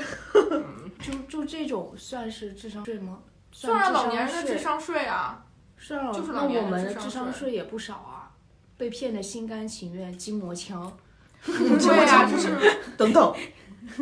[0.50, 3.18] 嗯，就就这种算是智商税吗？
[3.52, 5.44] 算上老年人的智商税啊，
[5.76, 8.30] 是啊，就是那老年人智我们的智商税商税也不少啊，
[8.78, 10.90] 被骗的心甘情愿，筋膜枪
[11.44, 12.50] 对呀、就是
[12.96, 13.36] 等等，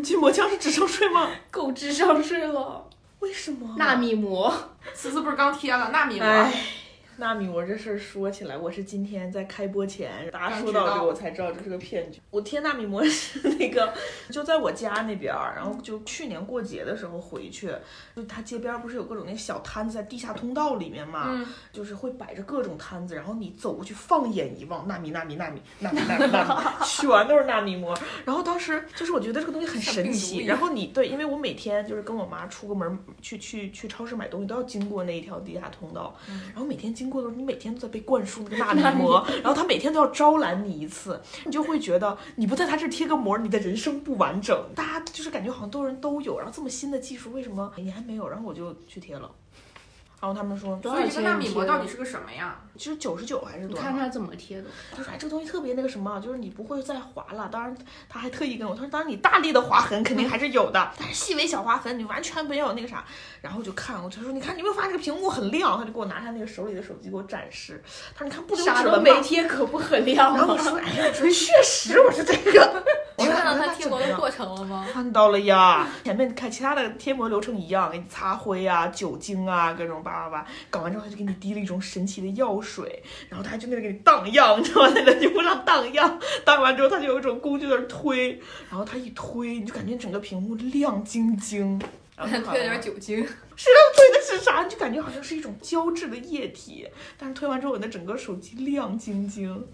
[0.03, 1.29] 筋膜枪是智商税吗？
[1.51, 2.89] 够智商税了。
[3.21, 3.75] 为什么？
[3.79, 4.53] 纳米膜，
[4.93, 6.53] 思思不是刚贴了纳米膜，哎，
[7.17, 12.21] 纳米膜这事儿说起来，我是今天在开播前，大家说到这个，我才知道这是个骗局。
[12.31, 13.93] 我贴纳米膜是那个，
[14.31, 17.71] 就在我家那边儿，然后就去年过节的时候回去，
[18.17, 27.97] 就他街边儿不是有各种那小摊子在地下通道里面嘛，嗯，就是会摆着各种摊子，然后你走过去放眼一望，纳米纳米纳米纳米纳米纳米，全都是纳米膜。
[28.25, 36.17] 然后当时就是我觉得这个东西很神奇，然后你对，因为我每天就是跟我妈出个门去去去超市买东西都要经过那一条地下通道，
[36.53, 44.59] 然后每天经过的时候，你每天都在被灌输那个纳米膜，然后他每天都要招揽你一次，你就会觉得你不在他这儿贴个膜，你的人生不完整。
[44.75, 48.29] 大家就是感觉好像多人都有，然后这么新的技术为什么你还没有？
[48.29, 49.31] 然后我就去贴了。
[50.25, 52.57] 然后他们说，多所以这个纳米膜到底是个什么呀？
[52.79, 53.83] 其实九十九还是多少？
[53.83, 54.65] 你看它怎么贴的？
[54.97, 57.47] 他说：“哎，这个东西特别那个什么，就是你不会再划了。
[57.53, 57.77] 当然，
[58.09, 63.05] 他还特意跟我他说，当然你大力的划痕肯定还是有的，但是细微小划痕你完全没有那个啥。
[63.43, 65.77] 然后我就看，我就说，你看你有没有发现这个屏幕很亮？
[65.77, 67.83] 他就给我拿他那个手里的手机给我展示。
[68.17, 68.99] 他说，你看不留指纹吧？
[69.03, 70.39] 没贴，可不很亮吗？
[70.39, 72.83] 然后我说，哎呀，我说确实我说这个。
[73.53, 74.17] 你看到他贴膜的。
[74.17, 74.87] 过程了吗？
[74.93, 84.91] 看到了呀，前面看其他的贴膜流程一样，给你擦灰啊、酒精啊，各种叭叭叭，搞完之后他就给你滴了一种神奇的药水，然后他还就那个给你荡漾，你知道吗？
[84.95, 91.81] 在 那屏幕上荡漾，荡完之后他就有一种工具在那推，然后他一推，你就感觉整个屏幕亮晶晶。
[92.17, 94.63] 然后推了像点酒精， 是他推的是啥？
[94.63, 96.87] 你就感觉好像是一种胶质的液体，
[97.19, 99.67] 但是推完之后，我的整个手机亮晶晶，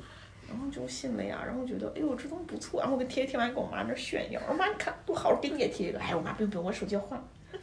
[0.50, 1.42] 然后就信了呀。
[1.46, 2.80] 然后觉得，哎呦，这东西不错。
[2.80, 4.40] 然后我给贴贴完，给我妈那儿炫耀。
[4.42, 5.98] 我说妈，你看多好，我给你也贴一个。
[5.98, 7.24] 哎，我妈不用不用，我手机要换了。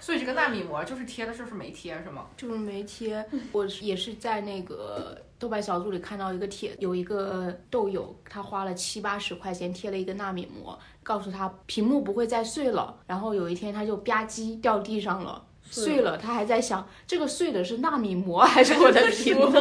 [0.00, 2.26] 所以这个纳米膜就是贴的，就是没贴是吗？
[2.36, 3.24] 就是没贴。
[3.52, 12.96] 我也是在那个豆瓣小组里看到一个帖，有一个豆友他花了七八十块钱贴了一个纳米膜，告诉他屏幕不会再碎了。
[13.06, 15.44] 然后有一天他就吧唧掉地上了。
[15.70, 19.52] 碎了，他还在想这个碎的是纳米膜还是我的屏幕，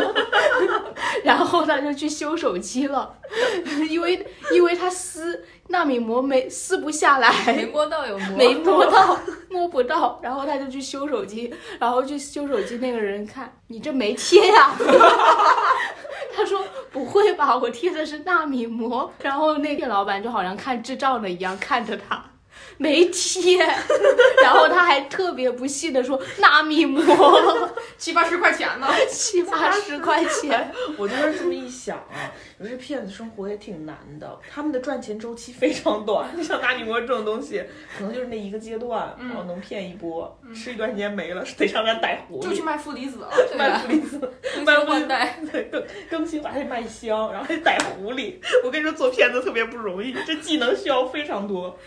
[1.24, 3.16] 然后他就去修手机了，
[3.90, 14.72] 因为因为他撕纳米膜没撕不下来，没摸到有膜，没摸到，摸不到，然后他就去修手机，然后去修手机那个人看你这没贴呀、
[16.36, 22.24] 他说不会吧，我贴的是纳米膜，然后那店老板就好像看智障的一样看着他。
[22.78, 23.58] 没贴，
[24.44, 27.04] 然后他还特别不屑的说纳米膜
[27.98, 28.88] 七八十块钱呢。
[29.10, 36.30] 七八十块钱，我就是这么一想啊，有些骗子生活也挺难的，他们的赚钱周期非常短。
[36.36, 37.64] 你像纳米膜这种东西，
[37.98, 44.20] 可能就是那一个阶段，嗯然后能骗一波，吃一段时间没了，得上山逮狐狸，就去卖负离子了， 卖负离子，
[44.66, 48.36] 卖新换代，对，更更新还得卖香，然后还逮狐狸。
[48.64, 51.78] 我跟你说，做骗子特别不容易，这技能需要非常多。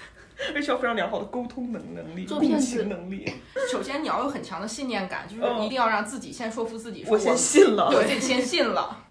[0.54, 3.30] 而且要非常良好的沟通能能力、做骗子情能力。
[3.70, 9.04] 首先你要有很强的信念感，就是嗯一定要让自己先说服自己，说我先信了，对，得先信了，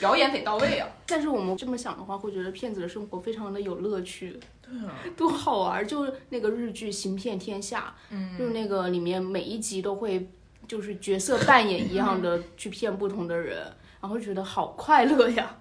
[0.00, 0.88] 表演得到位啊。
[1.06, 5.86] 但是我们这么想的话，会觉得骗子的生活非常的有乐趣，对啊，多好玩儿！
[5.86, 10.28] 就是那个日剧《行骗天下》，嗯就是那个里面每一集都会
[10.66, 13.58] 就是角色扮演一样的去骗不同的人，
[14.00, 15.56] 然后觉得好快乐呀。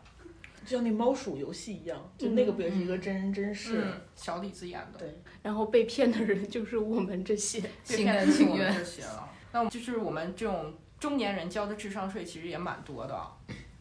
[0.66, 3.84] 就像那猫鼠游戏一样，就那个不也是一个真人真事？
[3.86, 7.62] 嗯，小李子演的，对，然后被骗的人就是我们这些。
[7.62, 9.30] 被心骗的是我们甘情愿这些了。
[9.52, 13.22] 那我们就是我们这种中年人交的智商税其实也蛮多的。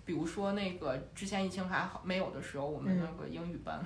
[0.05, 3.82] 比如说那个之前疫情还好没有的时候，我们那个英语班、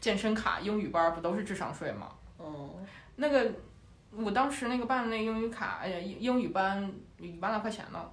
[0.00, 2.12] 健身卡、英语班不都是智商税吗？
[2.38, 2.70] 哦，
[3.16, 3.52] 那个
[4.10, 8.10] 我当时那个办的那个英语卡，哎呀，英英语班一万来块钱呢，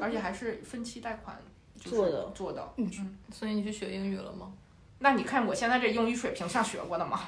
[0.00, 1.49] 而且还是分期贷款、就是
[1.88, 2.72] 做的做的。
[2.76, 4.52] 嗯所以你去学英语了吗？
[4.98, 7.20] 那你看我现在这英语水平像学过的吗？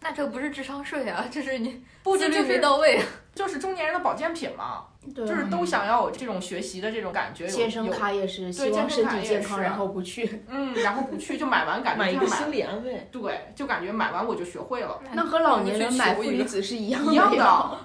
[0.00, 3.00] 那这不是智商税啊， 这是你自律不这没到位。
[3.34, 4.84] 就是中年人的保健品嘛，
[5.14, 7.46] 对就是都想要有这种学习的这种感觉。
[7.46, 10.42] 有健身卡也是，对健身卡也体健康，是然后不去。
[10.48, 13.08] 嗯，然后不去就买完，感觉买一个心理安慰。
[13.12, 17.36] 对，就感觉买完我就学会了，那和老年人买去求一个负离子是一样的一样。
[17.36, 17.78] 的，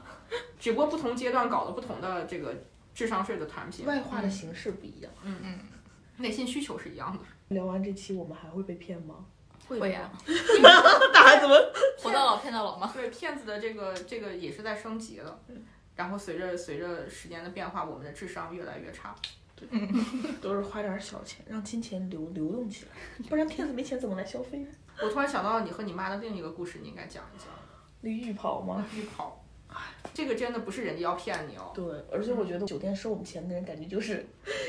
[0.60, 2.56] 只不过不同阶段搞的不同的这个
[2.96, 5.12] 智商税的产品，外化的形式不一样。
[6.18, 7.20] 内心需求是一样的。
[7.56, 9.26] 聊完这期，我们还会被骗吗？
[9.68, 10.12] 会呀，
[11.14, 11.56] 那还怎么？
[11.98, 12.92] 活到老骗到老吗？
[12.94, 15.40] 对，骗子的这个这个也是在升级的，
[15.96, 19.16] 然后随着随着时间的变化，我们的智商越来越差。
[19.56, 19.68] 对
[20.42, 22.92] 都是花点小钱，让金钱流流动起来，
[23.30, 24.68] 不然骗子没钱怎么来消费呢？
[25.02, 27.48] 我突然想到你和你妈的另一个故事，你应该讲一讲。
[28.02, 28.86] 那浴袍吗？
[28.94, 29.43] 浴袍，
[30.14, 31.72] 这个真的不是人家要骗你哦。
[31.74, 34.26] 对，而且我觉得酒店收我们钱的人感觉就是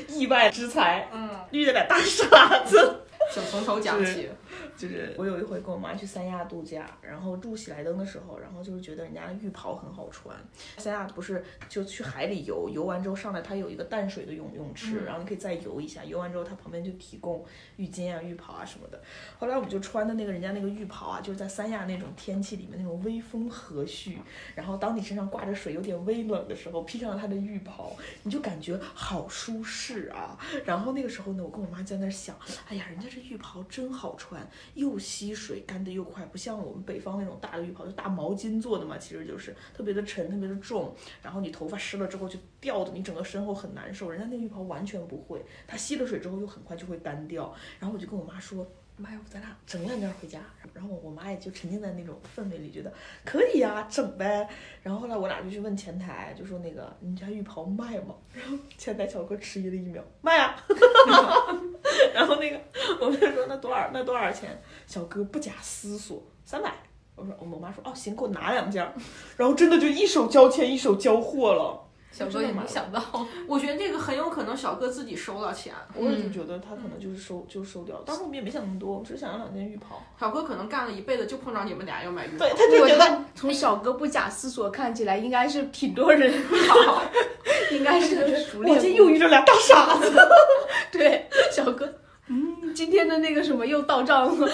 [0.07, 3.01] 意外之财，嗯，遇见俩大傻子。
[3.33, 4.29] 请从头讲起。
[4.77, 10.35] 就是我有一回跟我妈去三亚度假，然后住喜来登的时候，然后就是觉得人家的浴袍很好穿。
[10.77, 17.45] 三亚不是就去海里游，游完之后上来它有一个淡水的泳泳池，嗯然后你可以再游一下，游完之后它旁边就提供
[17.77, 19.01] 浴巾啊、浴袍啊什么的。
[19.39, 24.17] 后来我们就穿的那个人家那个浴袍啊，就是在三亚那种天气里面那种微风和煦，
[24.55, 30.37] 然后当你身上挂着水有点微冷的时候，披上了它的浴袍，你就感觉好舒适啊。
[30.65, 32.35] 然后那个时候呢，我跟我妈在那儿想，
[32.67, 44.09] 哎呀，人家这浴袍真好穿，又吸水，干得又快，不像我们北方那种大的浴袍，就大毛巾做的嘛，其实就是特别的沉，特别的重，然后你头发湿了之后就掉的你整个身后很难受。
[44.09, 47.53] 人家那浴袍完全不会，它吸了水之后又很快就会干掉。
[47.79, 48.65] 然后我就跟我妈说。
[48.97, 50.39] 妈呀，咱俩整两件回家，
[50.73, 52.93] 然后我妈也就沉浸在那种氛围里，觉得
[53.25, 54.47] 可以呀、整呗。
[54.81, 58.15] 然后后来我俩就去问前台，就说那个你家浴袍卖吗？
[58.33, 60.55] 然后前台小哥迟疑了一秒，卖啊。
[62.13, 62.61] 然后那个
[63.01, 64.61] 我们就说那多少那多少钱？
[64.87, 66.73] 小哥不假思索，三百。
[67.15, 68.81] 我说我妈说哦行，给我拿两件。
[69.37, 71.84] 然后真的就一手交钱一手交货了。
[72.17, 73.01] 小哥也没想到，
[73.45, 80.01] 我觉得这个很有可能小哥自己收了钱，我也就觉得他可能就是收就收掉，当时我们也没想那么多，我们只是想要两件浴袍。
[80.17, 82.49] 小哥可能干了一辈子就碰着你们俩要买浴袍对，。
[82.51, 86.31] 他就觉得从小哥不假思索看起来，应该是挺多人
[86.69, 87.03] 好，
[87.71, 90.13] 应该是个熟练我今天又遇着俩大傻子。
[90.91, 91.85] 对小哥，
[92.27, 94.49] 嗯，今天的那个什么又到账了。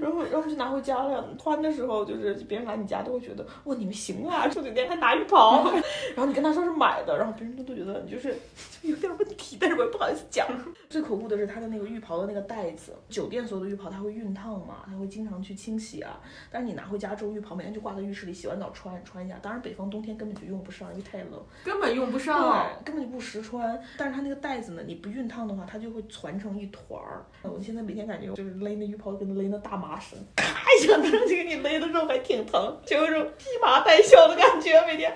[0.00, 1.28] 然后，然后就拿回家了。
[1.38, 5.70] 穿的时候，就是别人来你家都会觉得，哇，你们行啊，住酒店还拿浴袍。
[6.14, 8.34] 然后你跟他说是买的，然后别人都都觉得你就是
[8.82, 10.46] 有点问题，但是我也不好意思讲。
[10.88, 16.20] 最可恶的是他的那个浴袍的那个袋子，酒店所有的浴袍它会熨烫嘛，它会经常去清洗啊。
[16.50, 19.38] 但是你拿回家之后，浴袍每天就挂在浴室里，洗完澡穿穿一下。
[19.40, 21.40] 当然北方冬天根本就用不上，因为太冷。
[21.64, 22.40] 根本用不上。
[22.40, 23.80] 对，根本就不实穿。
[23.96, 27.24] 但是它那个袋子呢，你不熨烫的话，它就会攒成一团儿。
[27.42, 35.12] 我现在每天感觉就是勒那浴袍跟勒那大麻绳，咔一下子就给你勒的肉还挺疼，就有一种披麻戴孝的感觉，每天。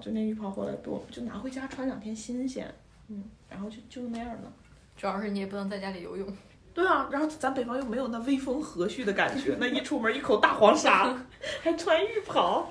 [0.00, 2.72] 就那浴袍回来被我就拿回家穿两天新鲜，
[3.08, 4.52] 嗯，然后就就那样了。
[4.96, 6.36] 主要是你也不能在家里游泳。
[6.72, 11.12] 对啊，然后咱北方又没有那微风和煦的感觉，那一出门一口大黄沙，
[11.62, 12.70] 还穿浴袍。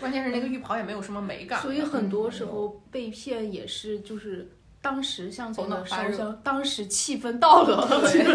[0.00, 1.60] 关键是那个浴袍也没有什么美感。
[1.60, 4.48] 所以很多时候被骗也是就是
[4.84, 8.28] 当时像这个头脑发热烧香，当时气氛到了，是缘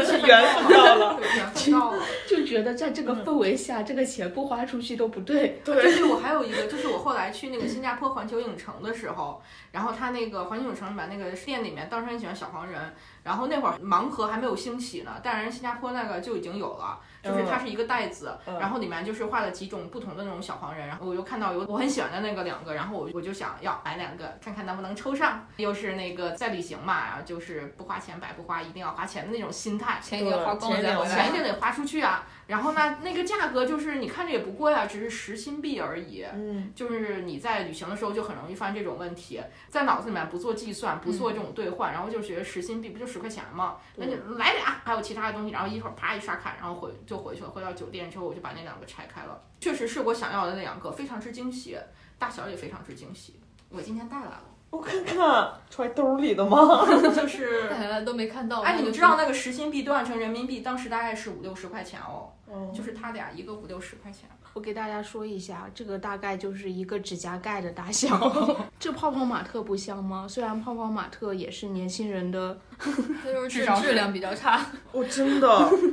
[0.55, 1.13] 分到了。
[1.21, 2.03] 对，缘分到了。
[2.27, 5.61] 就觉得在这个氛围下，这个钱不花出去都不对。
[5.63, 9.39] 对对，我还有一个，就是我后来去那个新加坡环球影城的时候，
[9.71, 12.81] 然后他那个环球影城里面那个店里面，当时很喜欢小黄人，
[13.21, 29.99] 然后那会儿盲盒还没有兴起呢，但是新加坡那个就已经有了，就是它是一个袋子，嗯然后里面就是画了几种不同的那种小黄人，然后我又看到有我很喜欢的那个两个，然后我我就想要买两个，看看能不能抽上，又是那个在旅行嘛，然后就是不花钱白不花，一定要花钱的那种心态。
[30.01, 31.29] 钱已经花光了钱来。
[31.39, 32.25] 也得花出去啊。
[32.49, 36.25] 然后呢，那个价格就是你看着也不贵啊，只是十新币而已。
[36.33, 39.39] 嗯，就是你在旅行的时候就很容易犯这种问题，
[39.69, 43.77] 在脑子里面不做计算，不做这种兑换，然后就觉得十新币不就十块钱吗？
[43.97, 47.49] 那就来俩，还有其他的东西，然后一会儿啪一刷卡，然后回就回去了。
[47.51, 51.77] 回到酒店之后，我就把那两个拆开了，确实是我想要的那两个，非常之惊喜，
[52.17, 53.39] 大小也非常之惊喜。
[53.69, 56.85] 我今天带来了，我看看，揣兜里的吗？
[57.15, 57.69] 就是
[58.05, 58.61] 都没看到。
[58.61, 64.29] 哎，你们知道那个实心币兑换成人民币，当时大概是五六十块钱哦，哦就是他俩一个五六十块钱。
[64.53, 68.09] 我给大家说一下，这个大概就是一个指甲盖的大小。
[68.79, 70.25] 这泡泡玛特不香吗？
[70.27, 74.65] 虽然泡泡玛特也是年轻人的， 它就是质智商质量比较差。
[74.91, 75.47] 我真的，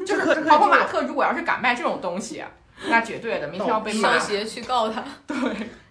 [0.07, 2.43] 就是泡泡玛特如果要是敢卖这种东西，
[2.89, 5.05] 那绝对的，明天要被骂上学去告他，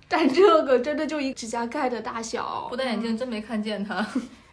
[0.08, 2.76] 但这个真的就一指甲盖的大小不。
[2.76, 4.06] 戴眼镜真没看见它。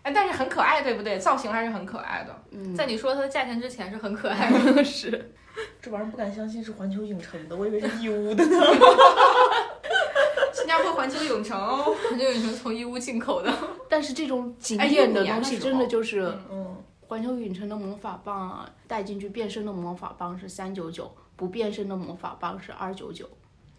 [0.03, 1.19] 哎，但是很可爱，对不对？
[1.19, 2.43] 造型还是很可爱的。
[2.51, 5.33] 嗯，在你说它的价钱之前是很可爱的， 是
[5.81, 8.57] 这玩意儿不敢相信是环球影城的，我以为是义乌的呢。
[10.53, 13.53] 新加坡环球影城哦，它就已经从义乌进口的。
[13.89, 23.29] 但是这种景哎点15年的东西真的就是嗯嗯，环球影城的魔法棒啊，带进去变身的魔法棒是三九九，不变身的魔法棒是二九九，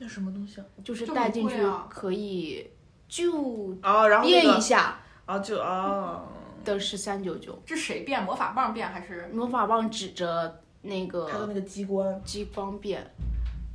[0.04, 0.66] 那什么东西啊？
[0.84, 1.56] 就是带进去
[1.90, 2.70] 可以
[3.08, 6.22] 就啊，然后变一下啊，就啊，
[6.66, 8.22] 的是三九九，这谁变？
[8.22, 9.30] 魔法棒变还是？
[9.32, 13.10] 魔法棒指着那个它的那个机关，激光变，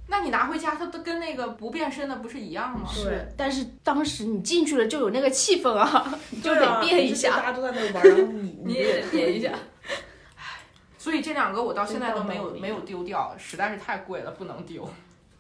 [0.09, 2.87] 那你拿回家，它都跟那个不变身的不是一样吗？
[2.95, 7.37] 对是，但是当时你进去了就有那个气氛啊， 你就得变一就是下。
[7.37, 9.51] 大家都在那里玩， 然后你你也得变一下。
[10.99, 14.87] 所以这两个我到现在都没有没有丢掉，实在是太贵了，不能丢。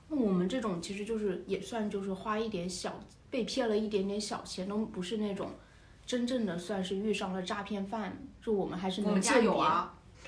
[0.08, 2.98] 那我们这种其实就是也算就是花一点小
[3.30, 5.50] 被骗了一点点小钱，都不是那种
[6.06, 9.50] 真正的算是遇上了诈骗犯，就我们还是能鉴别。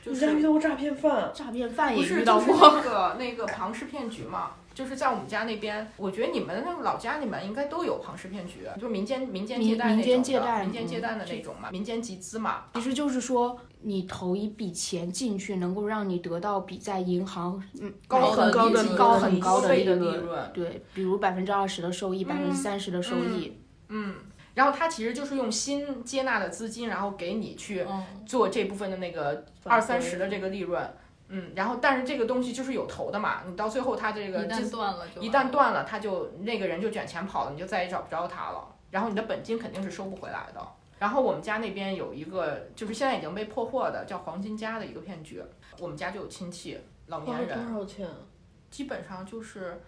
[0.04, 1.30] 就你家遇到过诈骗犯？
[1.34, 4.52] 诈骗犯也不是就是遇到过，那个那个庞氏骗局嘛？
[4.72, 12.64] 就是在我们家那边，我觉得你们那个老家你们应该都有庞氏骗局，就是民间民间借贷那民间种的，借贷民间借嗯贷的那种嘛，民间集资嘛。
[12.74, 24.14] 其实就是说你投一笔钱进去，能够让你得到比在银行嗯高很高的高很高的利润，对，比如百分之二十的收益，百分之三十的收益，嗯，
[24.54, 30.82] 然后他其实就是用新接纳的资金，然后给你去嗯，做这部分的那个二三十的这个利润，
[31.28, 40.60] 嗯，然后但是这个东西就是有头的嘛，你到最后他这个一旦断了就一旦断了，他就那个人就卷钱跑了，你就再也找不着他了，然后你的本金肯定是收不回来的。
[40.98, 45.42] 然后我们家那边有一个，就是现在已经被破获的，叫黄金家的一个骗局。
[45.78, 48.06] 我们家就有亲戚，老年人，多少钱？
[48.70, 49.80] 基本上就是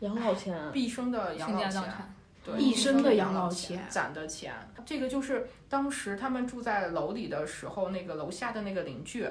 [0.00, 0.72] 养老钱？
[0.72, 2.15] 毕生的养老钱，
[2.58, 4.54] 一生的养养老钱钱攒的钱。
[4.84, 9.28] 这个就是当时他们住在楼里的时候，那个楼下的那个邻居。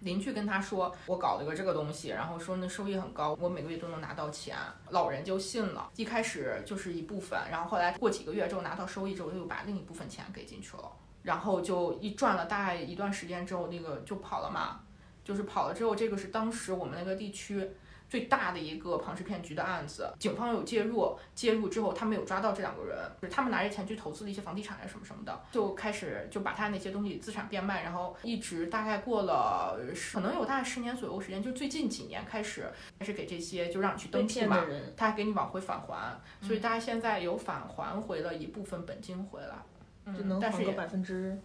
[0.00, 4.54] 邻居跟他说：“我搞了个这个东西，然后说那收益很高，我每个月都能拿到钱。”
[4.90, 10.92] 老人就信了，一开始就是一部分，然后后来过几个月之后拿到收益之后，又把另一部分钱给进去了，
[11.22, 14.82] 然后就一赚了大概一段时间之后，那个就跑了嘛。
[15.24, 17.70] 就是跑了之后，这个是当时我们那个地区
[18.08, 39.56] 最大的一个庞氏骗局的案子，警方有介入，介入之后他们有抓到这两个人，就是他们拿着钱去投资了一些房地产啊什么什么的，就开始就把他那些东西资产变卖，然后一直大概过了十可能有大概十年左右时间，就最近几年开始开始给这些就让你去登记嘛，人，他还给你往回返还，所以大家现在有返还回了一部分本金回来，
[40.04, 41.38] 嗯，但是也能还个百分之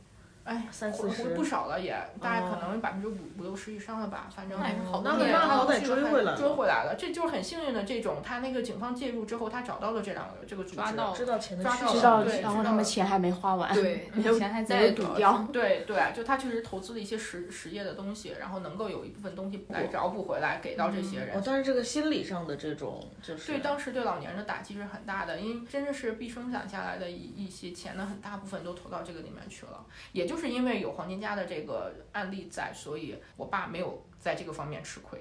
[0.44, 1.42] 哎三四十不。
[1.52, 15.46] 少了也，大概可哦能百分之五五六十以上了吧，反正那也是好那多年了那好歹追回来了追回来了，这就是很幸运的这种，他那个警方介入之后，他找到了这两个这个组织，抓到知道钱的抓到了去向，对然后知道了他们钱还没花完， 对，没有钱还在赌掉。
[15.52, 21.38] 对对，就他确实投资了一些实实业的东西，然后能够有一部分东西来找补回来给到这些人。
[21.38, 29.84] 哦，但是这个心理上的这种就是对当时对老年人的打击是很大的，因为真的是毕生攒下来的一一些钱呢，很大部分都投到这个里面去了。
[30.14, 35.20] 也就是因为有黄金家的这个案例在，所以我爸没有在这个方面吃亏。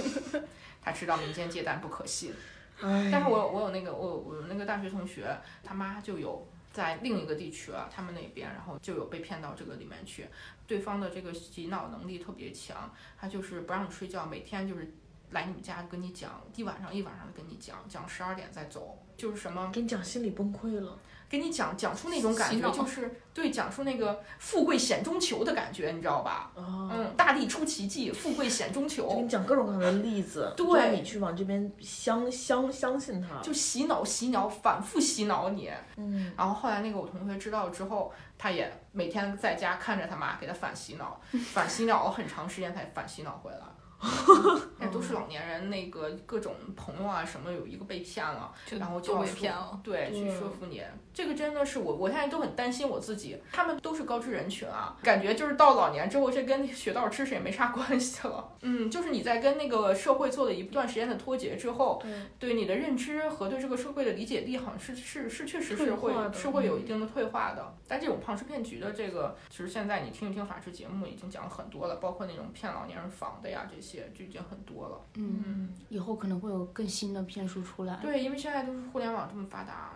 [0.80, 2.32] 他知道民间借贷不可信，
[2.80, 5.26] 哎，但是我我有那个我我那个大学同学，
[5.62, 10.26] 他妈就有在另一个地区啊，他们那边，然后就有被骗到这个里面去，
[10.66, 14.90] 对方的这个洗脑能力特别强，他就是不让你睡觉，每天就是
[15.32, 20.98] 来你们家跟你讲，一晚上一晚上的跟你讲，讲十二点再走，就是什么跟你讲心理崩溃了。
[21.30, 26.50] 跟你讲讲出那种感觉，就是对讲出那个富贵险中求的感觉，你知道吧？
[26.56, 33.40] 哦，嗯，大地出奇迹，富贵险中求给你，讲各种各样的例子，对你去往这边相相相信他。
[33.40, 35.70] 就洗脑洗脑，反复洗脑你。
[35.96, 41.20] 嗯，然后后来那个我同学知道了之后，他也每天在家看着他妈给他反洗脑，
[41.52, 43.58] 反洗脑了很长时间才反洗脑回来。
[44.78, 49.78] 哎，都是老年人，那个各种朋友啊什么有一个被骗了，然后就被骗了。
[49.84, 50.82] 对，去说服你，
[51.12, 53.36] 这个真的是我，我现在都很担心我自己。
[53.52, 58.52] 他们都是高知人群啊，感觉就是到老年之后，这跟学到知识也没啥关系了。
[58.62, 62.02] 嗯，就是你在跟那个社会做了一段时间的脱节之后，
[62.38, 67.74] 对你的认知和对这个社会的理解力，好像是是是确实是会是会有一定的退化的。
[67.86, 75.00] 但这种庞氏骗局的这个，其实现在你听一听法制节目已经讲了很多了，包括那种骗老年人房的呀，这些就已经很多了。
[75.14, 77.96] 嗯，以后可能会有更新的骗术出来。
[78.02, 79.92] 对，因为现在都是互联网这么发达，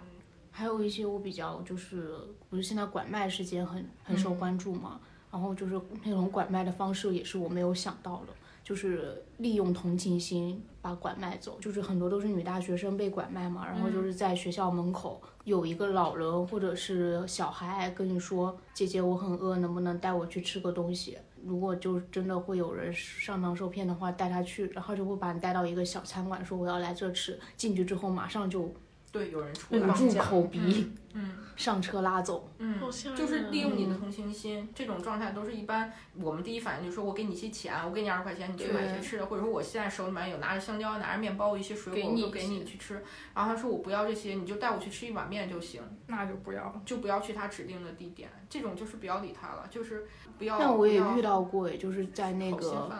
[0.51, 2.16] 还有一些我比较就是，
[2.49, 8.32] 不是现在拐卖事件很很受关注嘛，然后就是那种拐卖的方式也是我没有想到的，
[8.62, 21.18] 就是利用同情心把拐卖走，就是很多都是女大学生被拐卖嘛，然后就是在学校门口有一个老人或者是小孩跟你说，姐姐我很饿，能不能带我去吃个东西？
[21.47, 28.72] 如果就真的会有人上当受骗的话，带他去，然后就会把你带到一个小餐馆，说我要来这吃，进去之后马上就
[29.12, 32.48] 对，有人出来捂住口鼻，嗯上车拉走。
[32.58, 32.78] 嗯
[33.16, 35.90] 就是利用你的同情心，这种状态都是一般
[36.20, 42.94] 我们第一反应就是说我给你一些钱，我给你二十块钱，你去买一些吃的，或者说我现在手里面有拿着香蕉、拿着面包、一些水果，我给你一就给你去吃。
[43.34, 46.82] 然后他说我不要这些，你就带我去吃一碗面就行，那就不要了。
[46.84, 48.28] 就不要去他指定的地点。
[48.50, 50.06] 这种就是不要理他了，就是
[50.38, 50.58] 不要。
[50.58, 52.90] 那我也遇到过，也就是在那个。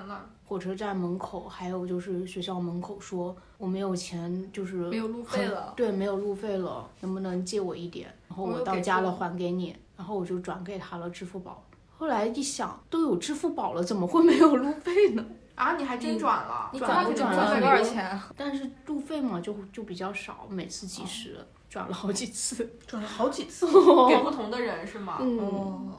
[0.47, 8.04] 火车站门口，还有就是学校门口说我没有钱，就是没有路费了，对，没有路费了，能不能借我一点？
[8.29, 11.65] 然后我到家了还给你，然后我就转给他了支付宝。
[11.97, 15.25] 后来一想，都有支付宝了，怎么会没有路费呢？
[15.55, 16.71] 啊，你还真转了？
[16.77, 18.21] 转了你转了转了多少钱？
[18.37, 21.39] 但是路费嘛，就就比较少，每次几十，
[21.69, 22.77] 转了好几次。
[22.87, 23.67] 转了好几次。
[23.67, 25.19] 给不同的人是吗？
[25.21, 25.93] 嗯，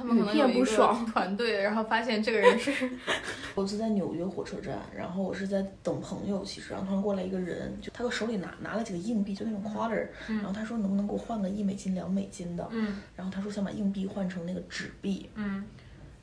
[0.00, 1.04] 他们可能有骗一个不爽。
[1.04, 2.90] 团队，然后发现这个人是
[3.54, 12.96] 我是在纽约火车站，然后我是在等朋友，其实，然后突然过来一个人，就他手里拿拿了几个硬币，就那种 quarter，、然后他说能不能给我换个一美金、两美金的，嗯。
[13.14, 15.62] 然后他说想把硬币换成那个纸币，嗯。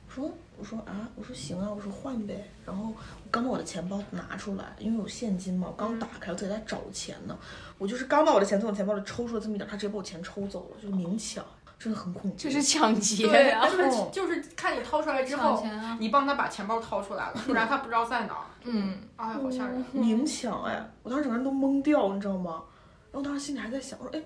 [0.08, 2.42] 我说我说啊，我说行啊，我说换呗。
[2.64, 7.38] 然后我刚把我的钱包拿出来，因为有现金嘛，我刚打开，我自己在找钱呢。
[7.76, 11.44] 我就是刚把我的钱从我钱包里抽出了这么一点，他直接把我钱抽走了，就是明抢，
[11.78, 12.36] 真的很恐怖。
[12.36, 15.96] 这是抢劫对就是哦就是看你掏出来之后，啊。
[16.00, 18.46] 你帮他把钱包掏出来了，不然他不知道在哪儿。
[18.64, 19.84] 嗯，哎，好吓人。
[19.92, 22.62] 明抢哎，我当时整个人都懵掉，你知道吗？
[23.10, 24.22] 然后当时心里还在想，我说哎，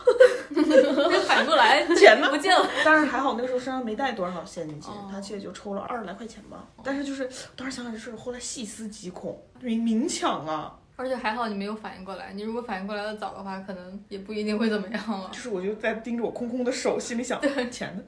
[0.51, 2.69] 没反应过来， 钱呢不见了。
[2.85, 6.65] 但是还好那个时候身上没带多少现金，哦他其实也就抽了二十来块钱吧。
[6.83, 15.39] 但是就是当时想想这事儿，后来细思极恐，明明抢啊，而且还好你没有反应过来，你如果反应过来的早的话，可能也不一定会怎么样了就。
[15.39, 17.41] 是我就在盯着我空空的手，心里想
[17.73, 18.05] 钱呢。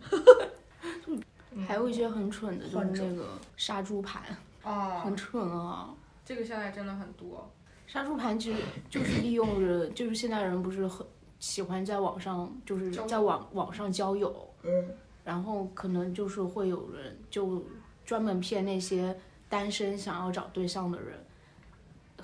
[1.67, 3.27] 还有一些很蠢的，就是那个
[3.57, 4.23] 杀猪盘，
[4.63, 5.93] 啊很，蠢啊。
[6.25, 7.51] 这个现在真的很多。
[7.89, 11.05] 杀猪盘其实就是利用着，就是现代人不是很
[11.41, 14.89] 喜欢在网上，就是在网网上交友，嗯，
[15.25, 17.61] 然后可能就是会有人就
[18.05, 19.17] 专门骗那些
[19.49, 21.24] 单身想要找对象的人，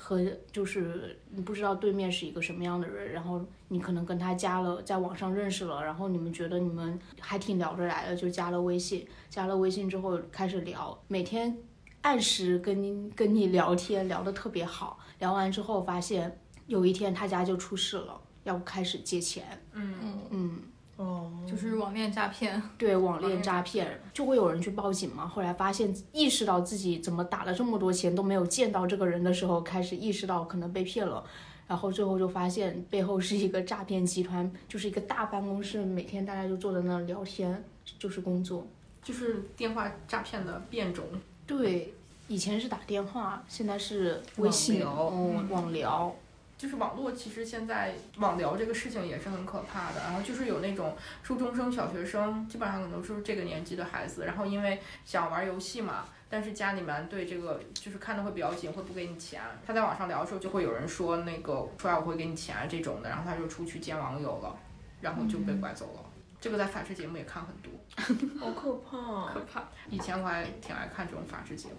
[0.01, 0.19] 和
[0.51, 11.55] 就是你不知道对面是一个什么样的人，然后你可能跟他加了在网上认识了，然后你们觉得你们还挺聊得来的，就加了微信，加了微信之后开始聊，每天
[12.01, 20.59] 按时跟你跟你聊天，聊得特别好，聊完之后发现有一天他家就出事了，要开始借钱，嗯，嗯，嗯。
[21.01, 22.63] 哦，就是网恋诈骗。
[22.77, 25.27] 对网恋恋诈诈骗，就会有人去报警嘛。
[25.27, 31.25] 后来发现，意识到自己怎么打了这么多钱都没有见到这个人的时候，开始意识到可能被骗了。
[31.67, 37.65] 然后最后就发现背后是一个诈骗集团，就是一个大办公室，每天大家就坐在那儿聊天，
[37.99, 38.67] 就是工作。
[39.03, 41.07] 就是电话诈骗的变种。
[41.47, 41.95] 对，
[42.29, 46.15] 以前是打电话，现在是微信，网聊嗯，网聊。
[46.61, 50.01] 就是网络，其实现在网聊这个事情也是很可怕的。
[50.05, 59.41] 然后就是有那种初中生、小学生，基本上可能是这个年纪的孩子，然后因为想玩游戏嘛，但是家里面对这个就是看的会比较紧，会不给你钱。
[59.67, 64.55] 他在网上聊的时候，就会有人说那个出来我会给你钱这种的，然后他就出去见网友了，
[65.01, 66.05] 然后就被拐走了。
[66.43, 67.73] 这个在法制节目也看很多，
[68.39, 69.41] 好可怕可。
[69.51, 69.65] 怕。
[69.89, 71.77] 以前我还挺爱看这种法制节目。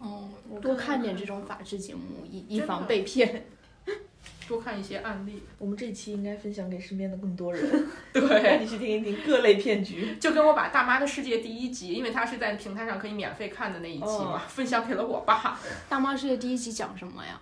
[0.00, 0.28] 哦，
[0.60, 3.46] 多看点这种法制节目，以以防被骗。
[4.48, 10.16] 多看一些案例，我们这期应该分享给身边的更多人， 对让你去听一听各类骗局。
[10.18, 15.58] 就跟我把《大妈的世界》第一集，因为它是在平台上可以免费看的那一期嘛，分享给了我爸。
[15.88, 17.38] 大妈世界第一集讲什么呀？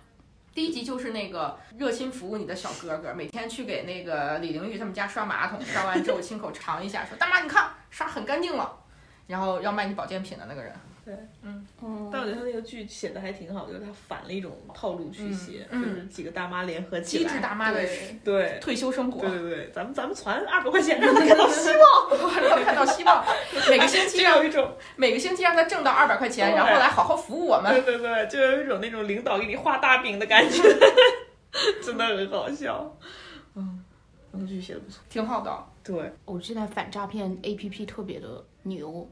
[0.53, 8.75] 第一集就是那个热心服务你的小哥哥，每天去给那个李玲玉他们家刷马桶，刷完之后亲口尝一下，说大妈你看刷很干净了，
[9.27, 10.73] 然后要卖你保健品的那个人。
[11.43, 11.65] 嗯，
[12.11, 18.57] 但我觉得他那个剧写的还挺好，就是他反了一种套路去写，嗯就是几个大妈联合起机来，智大妈的对对。
[18.61, 23.23] 退休生活，对对对，咱们咱们攒二百块钱，让他看到希望， 让他看到希望。
[23.69, 27.71] 每个星期就让有一种，每个星期让他挣到二百块钱，对然后来好好服务我们。
[27.73, 30.61] 对对对，就有一种那种领导给你画大饼的感觉，
[31.83, 32.97] 真的很好笑。
[33.55, 33.83] 嗯，
[34.31, 35.01] 那个剧写的不错。
[35.09, 35.65] 挺好的。
[35.83, 39.09] 对，我记得反诈骗 APP 特别的牛。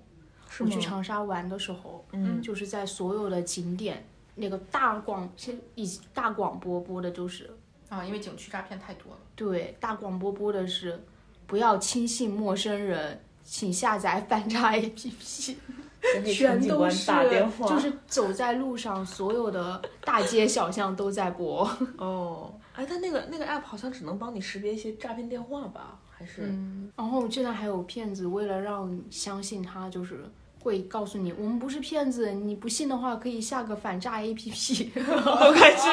[0.64, 7.50] 我去长沙玩的时候，嗯就是在所有的景点，那个大广现以大广播播的就是
[7.90, 9.18] 啊，因为景区诈骗太多了。
[9.36, 11.04] 对，大广播播的是
[11.46, 15.56] 不要轻信陌生人，请下载反诈 APP，
[16.34, 21.70] 全都是打电话，就是走在路上，所有的大街小巷都在播。
[21.98, 26.00] 哦， 哎，但那个那个 app 好像只能帮你识别一些诈骗电话吧？
[26.18, 26.44] 还是？
[26.44, 30.24] 嗯，然后现在还有骗子，为了让你相信他，就是
[30.66, 34.90] 会告诉你我们不是骗子，你不信的话可以下个反诈 APP。
[34.98, 35.88] 我开始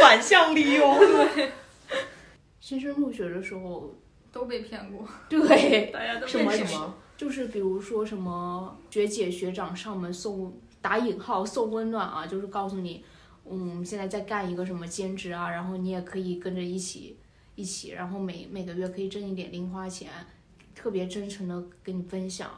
[0.00, 0.96] 反向利用。
[2.60, 3.92] 新生入学的时候，
[4.30, 5.06] 都被骗过。
[5.28, 6.94] 对， 大家都什么什么？
[7.16, 13.04] 就是比如说什么学姐学长上门送打引号送温暖啊，就是告诉你，
[13.44, 17.18] 嗯，现在在干一个什么兼职啊，然后你也可以跟着一起
[17.56, 20.08] 一起，然后每每个月可以挣一点零花钱，
[20.76, 22.50] 特别真诚的跟你分享，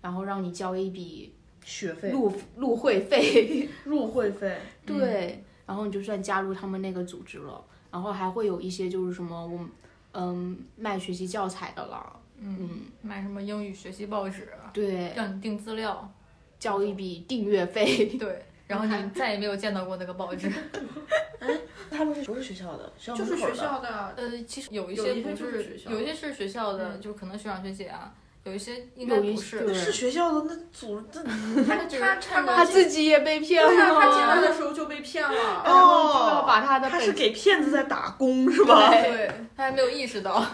[0.00, 1.32] 然后让你交一笔
[1.64, 9.68] 学费、入入 会费，入会费，对，然后你就算加入他们那个组织了，然后还会有一些就是什么我们
[10.12, 16.10] 嗯卖学习教材的啦，嗯，买什么英语学习报纸，对，让你订资料，
[16.58, 18.06] 交一笔订阅费。
[18.18, 20.50] 对，然后你再也没有见到过那个报纸。
[21.40, 21.48] 哎
[21.90, 22.92] 他们是不是学校的？
[22.98, 28.14] 就是学校的，呃，其实有一些些不是学校有一些是学校的，就可能学长学姐啊，
[28.44, 29.60] 有一些应该不是。
[29.60, 31.22] 对是学校的那组这
[31.64, 35.30] 他就是他他自己也被骗对啊，他进来了，的时候就被骗了。
[35.64, 38.90] 然后就要把他的他是给骗子在打工是吧？
[38.90, 40.44] 对，他还没有意识到。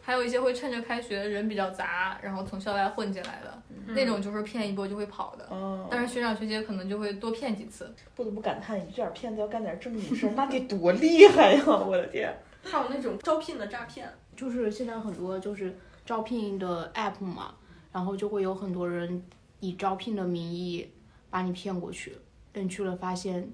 [0.00, 5.44] 还有一些会趁着开学人比较杂，然后从校外混进来的、那种，就是骗一波就会跑的。
[5.50, 7.92] 哦，但是学长学姐可能就会多骗几次。
[8.14, 11.64] 不得不感叹，你这点骗子要干点正经事儿，那得多厉害呀！
[11.66, 17.54] 我的天，还有那种招聘的诈骗，就是现在很多就是招聘的 app 嘛，
[17.92, 19.22] 然后就会有很多人
[19.60, 20.88] 以招聘的名义
[21.28, 22.16] 把你骗过去，
[22.52, 23.50] 但去了发现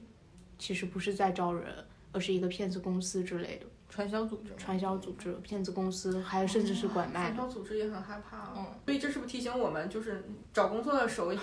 [0.58, 1.74] 其实不是在招人，
[2.12, 7.36] 而是一个骗子公司之类的传销组织，传销组织、骗子公司，还有甚至是拐卖传。
[7.36, 8.36] 销组织也很害怕。
[8.36, 10.22] 啊嗯，所以这是不是提醒我们，就是
[10.52, 11.40] 找工作的时候要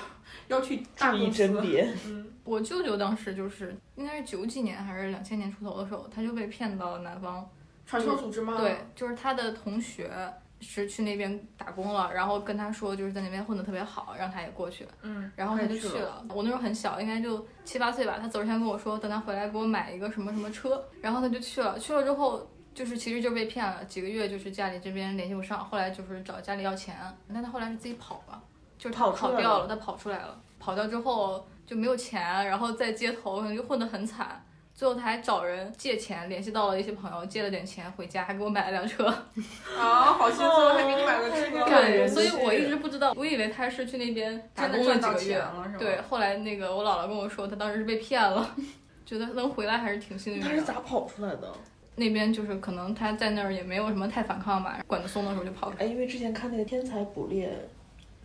[0.48, 1.92] 要去大注意公司甄别。
[2.06, 7.48] 嗯，我舅舅当时就是应该是九几年还是两千年出头的时候，他就被骗到了南方。
[7.86, 8.56] 传销组织吗？
[8.60, 10.12] 对，就是他的同学
[10.60, 14.88] 是去那边打工了，然后跟他说就是在那边混得特别好，让他也过去。
[15.02, 16.26] 嗯，然后他就去了。
[16.30, 18.18] 我那时候很小，应该就七八岁吧。
[18.22, 21.80] 他走之前跟我说，等他回来给我买一个什么什么车，然后他就去了。
[21.80, 26.96] 去了之后，就是其实就被骗了，几个月就是家里这边联系不上，后来就是找家里要钱，
[27.34, 28.42] 但他后来是自己跑了，
[28.78, 34.44] 就是跑跑掉了，他跑出来了，跑掉之后就没有钱，然后在街头可能就混得很惨。
[34.80, 39.06] 最后他还找人借钱，联系到了一些朋友，借了点钱回家，还给我买了辆车。
[39.78, 45.80] 啊，好心酸，还给你买了车，感人所以我一直不知道，我以为他是去那边打真的赚到工了几个月钱，了是吧？
[45.80, 48.56] 对，，后来那个我姥姥跟我说，他当时是被骗了，
[49.06, 50.48] 觉得能回来还是挺幸运的。
[50.48, 51.52] 他是咋跑出来的？
[51.98, 55.84] 那边就是可能他在那儿也没有什么太反抗吧，管得松的时候就跑出来。
[55.84, 57.52] 哎，因为之前看那个《天才捕猎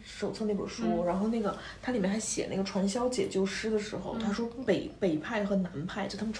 [0.04, 6.34] 手册》那本书，然后那个它里面还写那个传销解救师的时候，他说北北派和南派就他们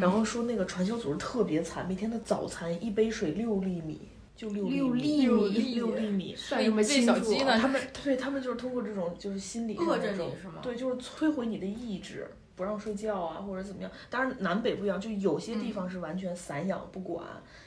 [0.00, 4.00] 然后说那个传销组织特别惨，每天的早餐一杯水六粒米，
[4.36, 5.74] 就六六粒粒米。
[5.74, 6.36] 六粒米。
[6.36, 10.54] 算什么喂清楚小鸡呢他们对他们就是通过这种就是心理上饿着的这种你是吗？
[10.62, 13.90] 对，就是摧毁你的意志，不让睡觉啊，或者怎么样。
[14.08, 17.24] 当然南北不一样，就有些地方是完全散养不管，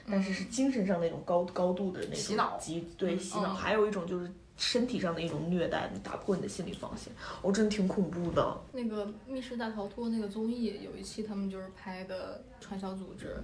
[0.09, 2.57] 但是是精神上那种高高度的那种洗脑。
[2.57, 3.55] 极对洗脑，嗯。
[3.55, 4.31] 还有一种就是
[4.61, 8.61] 身体上的一种虐待，你打破你的心理防线，我、真的挺恐怖的。
[8.73, 13.35] 那个《密室大逃脱》那个综艺有一期他们就是拍的传销组织，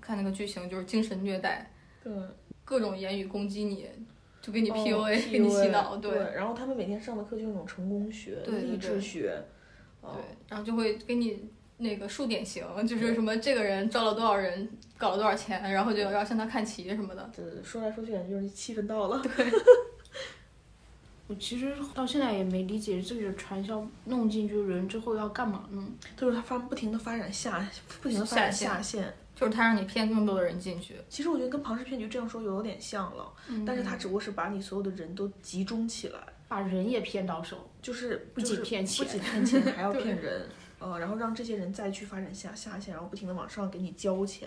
[0.00, 1.72] 看那个剧情就是精神虐待，
[2.04, 2.12] 对，
[2.64, 3.88] 各种言语攻击你，
[4.40, 6.12] 就给你哦 PUA，、给你洗脑，对。
[6.12, 9.44] 对然后他们每天上的课就是那种成功学、对对励志对学，
[10.02, 17.28] 哦对，然后就会给你那个数典型，就是什么这个人招了多少人，搞了多少钱，然后就要向他看齐什么的。
[17.34, 19.20] 对对对，说来说去感觉就是气氛到了。
[21.30, 25.80] 我其实到现在也没理解这个传销弄进去人之后要干嘛呢？
[26.16, 27.64] 就是他发不停的发展下，
[28.02, 29.14] 不停的发展下线下线。
[29.36, 33.32] 就是他让你骗更多的人进去，其实我觉得跟庞氏骗局这样说有点像了，
[33.64, 36.18] 但是他只不过是把你所有的人都集中起来，
[36.48, 40.46] 把人也骗到手，就是不仅骗钱不仅骗钱，还要 骗人，
[40.80, 44.46] 呃，然后让这些人再去发展下下线，然后不停的往上给你交钱。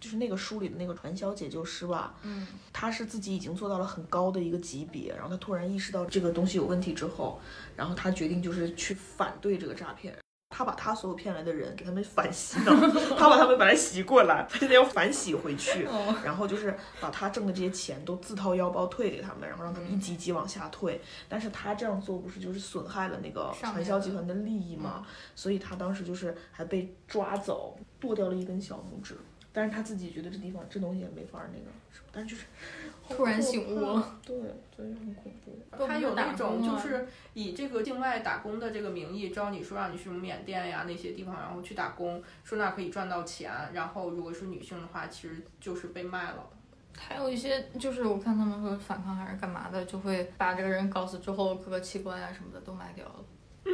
[0.00, 7.38] 就是那个书里的那个传销解救师吧，嗯，他是自己已经做到了很高的一个级别，然后他突然意识到这个东西有问题之后，
[7.76, 10.16] 然后他决定就是去反对这个诈骗。
[10.52, 12.72] 他把他所有骗来的人给他们反洗脑，
[13.16, 15.86] 他把他们本来洗过来，他现在要反洗回去，
[16.24, 21.00] 然后就是把他挣的这些钱都自掏腰包退给他们，然后让他们一级级往下退。
[21.28, 25.06] 但是他这样做不是就是损害了那个传销集团的利益吗？
[25.36, 29.16] 所以他当时就是还被抓走，剁掉了一根小拇指。
[29.52, 31.70] 但是他自己觉得这地方这东西也没法那个，
[32.12, 32.46] 但是就是
[33.08, 34.36] 突然醒悟了，对，
[34.76, 35.86] 所以很恐怖。
[35.86, 43.50] 他有那种就是以这个境外打工的这个名义招你说让你去缅甸呀那些地方，然后去打工，说那可以赚到钱。
[43.72, 46.48] 然后如果是女性的话，其实就是被卖了。
[46.96, 53.24] 还有一些就是我看他们说反抗还是干嘛的，就会把这个人搞死之后，各个器官啊什么的都卖掉了，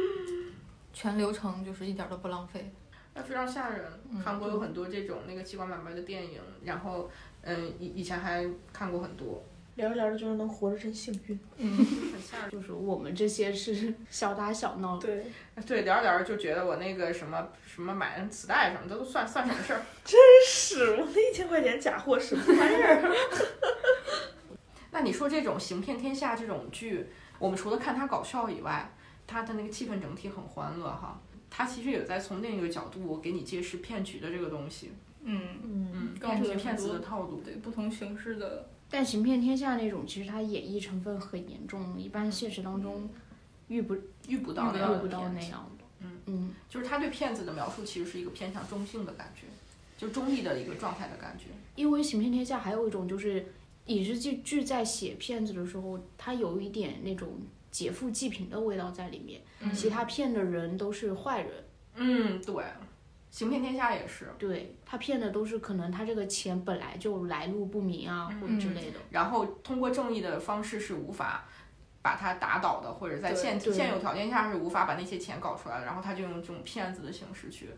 [0.91, 2.71] 全流程就是一点都不浪费。
[3.17, 3.85] 那非常吓人。
[4.23, 7.09] 韩国有很多这种那个器官买卖的电影，然后
[7.41, 9.43] 嗯以以前还看过很多。
[9.75, 11.39] 聊着聊着就是能活着真幸运。
[11.57, 12.49] 嗯，很吓人。
[12.53, 14.97] 就是我们这些是小打小闹。
[14.97, 15.25] 对
[15.67, 19.81] 对，聊着聊着就觉得我那个什么什么买磁带什么的都算算什么事儿？
[20.03, 23.15] 真是，我那一千块钱假货什么玩意儿？
[24.89, 27.05] 那你说这种行骗天下这种剧，
[27.37, 28.91] 我们除了看它搞笑以外，
[29.27, 31.21] 它的那个气氛整体很欢乐哈。
[31.49, 34.91] 他其实也在从另一个角度给你揭示骗局的这个东西，
[35.23, 38.69] 嗯嗯，骗局骗子的套路，对不同形式的。
[38.89, 43.09] 但行骗天下那种，其实它演绎成分很严重，一般现实当中
[43.67, 43.95] 遇不
[44.27, 45.85] 遇不到遇不到那样的。
[46.01, 49.47] 嗯嗯，就是他对骗子的描述其实是一个偏向中性的感觉，
[49.97, 51.45] 就中立的一个状态的感觉。
[51.75, 53.47] 因为行骗天下还有一种就是
[53.87, 57.29] 影视剧剧在写骗子的时候，他有一点那种。
[57.77, 59.39] 劫富济贫的味道在里面，
[59.71, 61.51] 其他骗的人都是坏人。
[61.93, 62.65] 嗯，对，
[63.29, 68.99] 行骗天下也是，对他骗的都是可能他这个钱本来就来路不明啊，或者之类的。
[69.11, 71.45] 然后通过正义的方式是无法
[72.01, 75.85] 把他打倒的，或者在现现有条件下是无法把那些钱搞出来的。
[75.85, 77.69] 然后他就用这种骗子的形式去，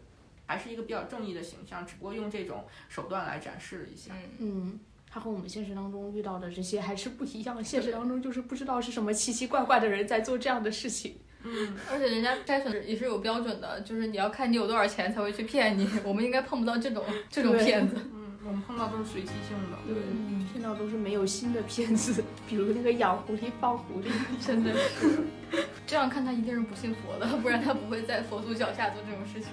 [0.45, 4.13] 还是一个比较正义的形象，只不过用这种手段来展示了一下。
[4.37, 4.79] 嗯。
[5.11, 11.17] 他和我们现实当中遇到的这些还是不一样，现实当中就是不知道是什么奇奇怪怪的人在做这样的事情。
[11.43, 15.89] 嗯，而且人家筛选也是有标准的，就是你要看你有多少钱才会去骗你。
[16.03, 17.95] 我们应该碰不到这种这种骗子。
[18.49, 19.77] 嗯，我们碰到都是随机性的。
[19.85, 19.95] 对，
[20.51, 24.09] 骗到都是没有新的片子， 比如那个养狐狸放狐狸，
[24.45, 25.19] 真的是。
[25.85, 29.49] 这样看他一定是不信佛的，不然他不会在佛祖脚下做这种事情。